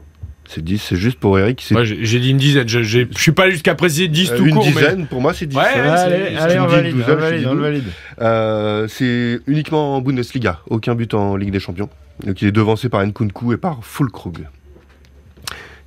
C'est 0.48 0.64
10, 0.64 0.78
c'est 0.80 0.96
juste 0.96 1.20
pour 1.20 1.40
Eric. 1.40 1.62
c'est 1.66 1.74
Moi, 1.74 1.84
j'ai 1.86 2.20
dit 2.20 2.30
une 2.30 2.38
dizaine. 2.38 2.70
Je, 2.70 2.84
j'ai- 2.84 3.08
je 3.12 3.20
suis 3.20 3.32
pas 3.32 3.44
allé 3.44 3.54
jusqu'à 3.54 3.74
préciser 3.74 4.08
10 4.08 4.32
Euh, 4.32 4.38
tout 4.38 4.46
une 4.46 4.54
court. 4.54 4.66
mais- 4.66 4.72
dizaine, 4.74 5.08
pour 5.08 5.20
moi 5.20 5.34
c'est 5.34 5.48
10. 5.48 5.58
Ouais, 5.58 5.64
ouais, 5.64 5.70
allez, 5.80 6.26
c'est- 6.36 6.38
allez, 6.38 6.60
on 6.60 6.68
valide, 6.68 6.94
12, 6.96 7.04
on 7.04 7.08
je 7.10 7.14
dis 7.16 7.20
valide, 7.22 7.48
on 7.48 7.54
12. 7.54 7.62
valide. 7.62 7.84
Euh, 8.22 8.88
c'est 8.88 9.40
uniquement 9.48 9.96
en 9.98 10.02
Bundesliga, 10.02 10.60
aucun 10.70 10.94
but 10.94 11.16
en 11.16 11.36
Ligue 11.36 11.52
des 11.52 11.60
Champions. 11.60 11.90
Donc 12.26 12.42
il 12.44 12.48
est 12.48 12.52
devancé 12.52 12.90
par 12.90 13.04
Nkunku 13.04 13.54
et 13.54 13.58
par 13.58 13.84
Fulkrug, 13.84 14.48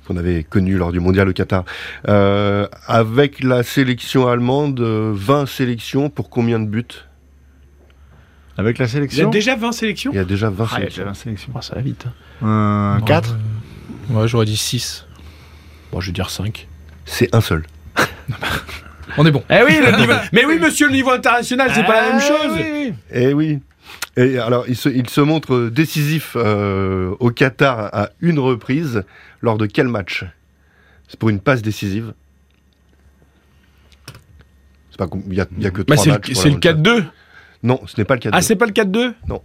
qu'on 0.05 0.17
avait 0.17 0.43
connu 0.43 0.75
lors 0.77 0.91
du 0.91 0.99
mondial 0.99 1.29
au 1.29 1.33
Qatar. 1.33 1.63
Euh, 2.09 2.67
avec 2.85 3.41
la 3.41 3.63
sélection 3.63 4.27
allemande, 4.27 4.81
euh, 4.81 5.11
20 5.15 5.45
sélections 5.45 6.09
pour 6.09 6.29
combien 6.29 6.59
de 6.59 6.65
buts? 6.67 6.83
Avec 8.59 8.77
la 8.77 8.85
Il 8.85 8.87
y 8.87 8.91
a 8.91 8.93
sélection 8.93 9.29
déjà 9.29 9.55
20 9.55 9.71
sélections 9.71 10.11
Il 10.13 10.17
y 10.17 10.19
a 10.19 10.25
déjà 10.25 10.49
20 10.49 10.65
Ah, 10.65 10.67
il 10.79 10.83
y 10.83 10.87
a 10.87 10.89
sélections. 10.89 11.01
déjà 11.03 11.09
20 11.11 11.13
sélections. 11.15 11.51
Oh, 11.55 11.61
Ça 11.61 11.75
va 11.75 11.81
vite. 11.81 12.05
Euh, 12.43 12.99
4 13.05 13.37
Ouais, 14.09 14.27
j'aurais 14.27 14.45
dit 14.45 14.57
6. 14.57 15.05
Bon, 15.91 16.01
je 16.01 16.07
vais 16.07 16.11
dire 16.13 16.29
5. 16.29 16.67
C'est 17.05 17.33
un 17.33 17.41
seul. 17.41 17.63
On 19.17 19.25
est 19.25 19.31
bon. 19.31 19.43
Eh 19.49 19.63
oui, 19.65 19.79
le 19.81 19.97
niveau... 19.97 20.13
Mais 20.33 20.45
oui, 20.45 20.59
monsieur, 20.59 20.87
le 20.87 20.93
niveau 20.93 21.11
international, 21.11 21.71
c'est 21.73 21.83
pas 21.85 22.01
la 22.01 22.11
même 22.13 22.21
chose. 22.21 22.57
Eh 23.11 23.33
oui. 23.33 23.59
Et 24.17 24.37
alors, 24.37 24.65
il 24.67 24.75
se, 24.75 24.89
il 24.89 25.09
se 25.09 25.21
montre 25.21 25.69
décisif 25.69 26.33
euh, 26.35 27.15
au 27.19 27.31
Qatar 27.31 27.89
à 27.93 28.09
une 28.19 28.39
reprise. 28.39 29.03
Lors 29.41 29.57
de 29.57 29.65
quel 29.67 29.87
match? 29.87 30.25
C'est 31.07 31.17
pour 31.17 31.29
une 31.29 31.39
passe 31.39 31.61
décisive. 31.61 32.13
C'est 34.91 34.97
pas 34.97 35.07
Il 35.27 35.33
y 35.35 35.41
a, 35.41 35.45
il 35.57 35.63
y 35.63 35.67
a 35.67 35.71
que 35.71 35.81
Bah, 35.81 35.95
trois 35.95 36.03
c'est 36.03 36.09
matchs. 36.11 36.31
c'est 36.33 36.49
le 36.49 36.57
4-2. 36.57 37.05
Non, 37.63 37.79
ce 37.87 37.99
n'est 37.99 38.05
pas 38.05 38.15
le 38.15 38.19
4 38.21 38.33
Ah, 38.35 38.41
c'est 38.41 38.55
pas 38.55 38.65
le 38.65 38.71
4-2 38.71 39.13
Non. 39.27 39.41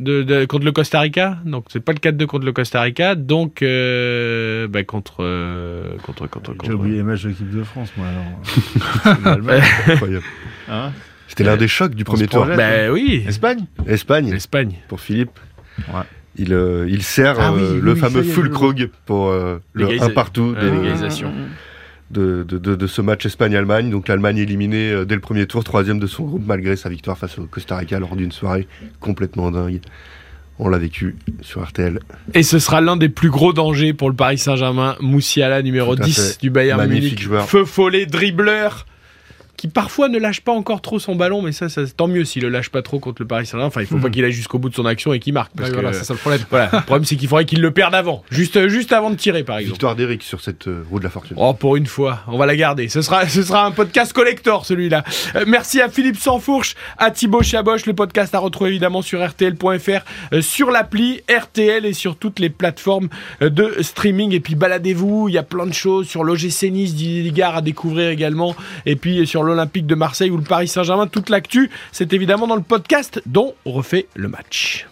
De, 0.00 0.22
de- 0.22 0.46
contre 0.46 0.64
le 0.64 0.72
Costa 0.72 0.98
Rica 1.00 1.38
Donc, 1.44 1.66
c'est 1.68 1.78
pas 1.80 1.92
le 1.92 1.98
4-2 1.98 2.26
contre 2.26 2.44
le 2.46 2.52
Costa 2.52 2.80
Rica. 2.80 3.14
Donc, 3.14 3.62
euh, 3.62 4.66
bah, 4.68 4.82
contre, 4.84 5.16
euh, 5.20 5.96
contre. 6.02 6.26
Contre. 6.28 6.52
J'ai 6.52 6.58
contre. 6.70 6.74
oublié 6.74 6.96
les 6.96 7.02
matchs 7.02 7.22
de 7.24 7.28
l'équipe 7.28 7.50
de 7.50 7.62
France, 7.62 7.90
moi, 7.96 8.06
alors. 8.08 9.18
L'Allemagne. 9.24 9.62
incroyable. 9.86 10.24
Hein 10.70 10.90
C'était 11.28 11.44
l'un 11.44 11.56
des 11.56 11.68
chocs 11.68 11.94
du 11.94 12.04
premier 12.04 12.26
tour. 12.26 12.40
projette. 12.46 12.56
Bah 12.56 12.90
oui. 12.92 13.22
Espagne 13.28 13.66
Espagne, 13.86 14.30
L'Espagne. 14.32 14.74
pour 14.88 15.00
Philippe. 15.00 15.38
Ouais. 15.92 16.00
Il, 16.36 16.54
euh, 16.54 16.86
il 16.88 17.02
sert 17.02 17.36
Ah 17.38 17.52
euh, 17.52 17.74
oui, 17.74 17.80
le 17.82 17.92
oui, 17.92 17.98
fameux 18.00 18.22
full 18.22 18.44
le 18.44 18.50
krug 18.50 18.90
pour 19.04 19.28
euh, 19.28 19.58
le 19.74 20.02
1 20.02 20.08
partout 20.10 20.54
euh, 20.56 20.70
des- 20.70 20.76
légalisation. 20.78 21.30
De, 22.12 22.44
de, 22.48 22.58
de, 22.58 22.74
de 22.76 22.86
ce 22.86 23.00
match 23.02 23.26
Espagne-Allemagne. 23.26 23.90
Donc 23.90 24.08
l'Allemagne 24.08 24.38
éliminée 24.38 24.90
euh, 24.92 25.04
dès 25.04 25.14
le 25.14 25.20
premier 25.20 25.46
tour, 25.46 25.64
troisième 25.64 25.98
de 25.98 26.06
son 26.06 26.24
groupe, 26.24 26.42
malgré 26.46 26.76
sa 26.76 26.88
victoire 26.88 27.18
face 27.18 27.38
au 27.38 27.44
Costa 27.46 27.76
Rica 27.76 27.98
lors 27.98 28.14
d'une 28.16 28.32
soirée 28.32 28.68
complètement 29.00 29.50
dingue. 29.50 29.80
On 30.58 30.68
l'a 30.68 30.78
vécu 30.78 31.16
sur 31.40 31.62
RTL. 31.66 31.98
Et 32.34 32.42
ce 32.42 32.58
sera 32.58 32.80
l'un 32.80 32.96
des 32.96 33.08
plus 33.08 33.30
gros 33.30 33.52
dangers 33.52 33.94
pour 33.94 34.10
le 34.10 34.14
Paris 34.14 34.38
Saint-Germain. 34.38 34.96
Moussiala, 35.00 35.62
numéro 35.62 35.96
Tout 35.96 36.02
à 36.02 36.06
10 36.06 36.32
fait. 36.34 36.40
du 36.40 36.50
Bayern 36.50 36.78
Magnifique 36.78 37.04
Munich. 37.12 37.22
joueur. 37.22 37.48
Feu 37.48 37.64
follet, 37.64 38.06
dribbleur. 38.06 38.86
Qui 39.62 39.68
parfois 39.68 40.08
ne 40.08 40.18
lâche 40.18 40.40
pas 40.40 40.50
encore 40.50 40.82
trop 40.82 40.98
son 40.98 41.14
ballon, 41.14 41.40
mais 41.40 41.52
ça, 41.52 41.68
ça 41.68 41.82
tant 41.96 42.08
mieux 42.08 42.24
s'il 42.24 42.42
le 42.42 42.48
lâche 42.48 42.68
pas 42.70 42.82
trop 42.82 42.98
contre 42.98 43.22
le 43.22 43.28
Paris 43.28 43.46
Saint-Germain. 43.46 43.66
Enfin, 43.68 43.80
il 43.80 43.86
faut 43.86 43.98
pas 43.98 44.10
qu'il 44.10 44.24
aille 44.24 44.32
jusqu'au 44.32 44.58
bout 44.58 44.68
de 44.70 44.74
son 44.74 44.86
action 44.86 45.12
et 45.12 45.20
qu'il 45.20 45.32
marque. 45.34 45.52
Parce 45.56 45.68
Ouais, 45.70 45.76
que, 45.76 45.80
voilà, 45.80 45.96
c'est 45.96 46.02
ça 46.02 46.14
le 46.14 46.18
problème. 46.18 46.40
voilà, 46.50 46.68
le 46.72 46.80
problème, 46.80 47.04
c'est 47.04 47.14
qu'il 47.14 47.28
faudrait 47.28 47.44
qu'il 47.44 47.60
le 47.60 47.70
perde 47.70 47.94
avant. 47.94 48.24
Juste, 48.32 48.66
juste 48.66 48.90
avant 48.92 49.10
de 49.10 49.14
tirer, 49.14 49.44
par 49.44 49.58
exemple. 49.58 49.74
Victoire 49.74 49.94
d'Eric 49.94 50.24
sur 50.24 50.40
cette 50.40 50.66
euh, 50.66 50.82
roue 50.90 50.98
de 50.98 51.04
la 51.04 51.10
fortune. 51.10 51.36
Oh, 51.38 51.54
pour 51.54 51.76
une 51.76 51.86
fois, 51.86 52.22
on 52.26 52.38
va 52.38 52.46
la 52.46 52.56
garder. 52.56 52.88
Ce 52.88 53.02
sera, 53.02 53.28
ce 53.28 53.40
sera 53.44 53.64
un 53.64 53.70
podcast 53.70 54.12
collector, 54.12 54.66
celui-là. 54.66 55.04
Euh, 55.36 55.44
merci 55.46 55.80
à 55.80 55.88
Philippe 55.88 56.16
Sansfourche, 56.16 56.74
à 56.98 57.12
Thibaut 57.12 57.44
Chaboche. 57.44 57.86
Le 57.86 57.94
podcast 57.94 58.34
à 58.34 58.40
retrouver 58.40 58.70
évidemment 58.70 59.00
sur 59.00 59.24
RTL.fr, 59.24 60.00
euh, 60.32 60.42
sur 60.42 60.72
l'appli 60.72 61.20
RTL 61.30 61.86
et 61.86 61.92
sur 61.92 62.16
toutes 62.16 62.40
les 62.40 62.50
plateformes 62.50 63.08
euh, 63.42 63.48
de 63.48 63.76
streaming. 63.80 64.32
Et 64.34 64.40
puis 64.40 64.56
baladez-vous, 64.56 65.28
il 65.28 65.34
y 65.34 65.38
a 65.38 65.44
plein 65.44 65.66
de 65.66 65.72
choses 65.72 66.08
sur 66.08 66.24
l'OGC 66.24 66.64
Nice, 66.72 66.96
Didier 66.96 67.22
Ligard 67.22 67.54
à 67.56 67.60
découvrir 67.62 68.08
également. 68.10 68.56
Et 68.86 68.96
puis 68.96 69.24
sur 69.24 69.44
l'Olympique 69.52 69.86
de 69.86 69.94
Marseille 69.94 70.30
ou 70.30 70.36
le 70.36 70.42
Paris 70.42 70.68
Saint-Germain, 70.68 71.06
toute 71.06 71.30
l'actu, 71.30 71.70
c'est 71.92 72.12
évidemment 72.12 72.46
dans 72.46 72.56
le 72.56 72.62
podcast 72.62 73.22
dont 73.26 73.54
on 73.64 73.72
refait 73.72 74.06
le 74.14 74.28
match. 74.28 74.86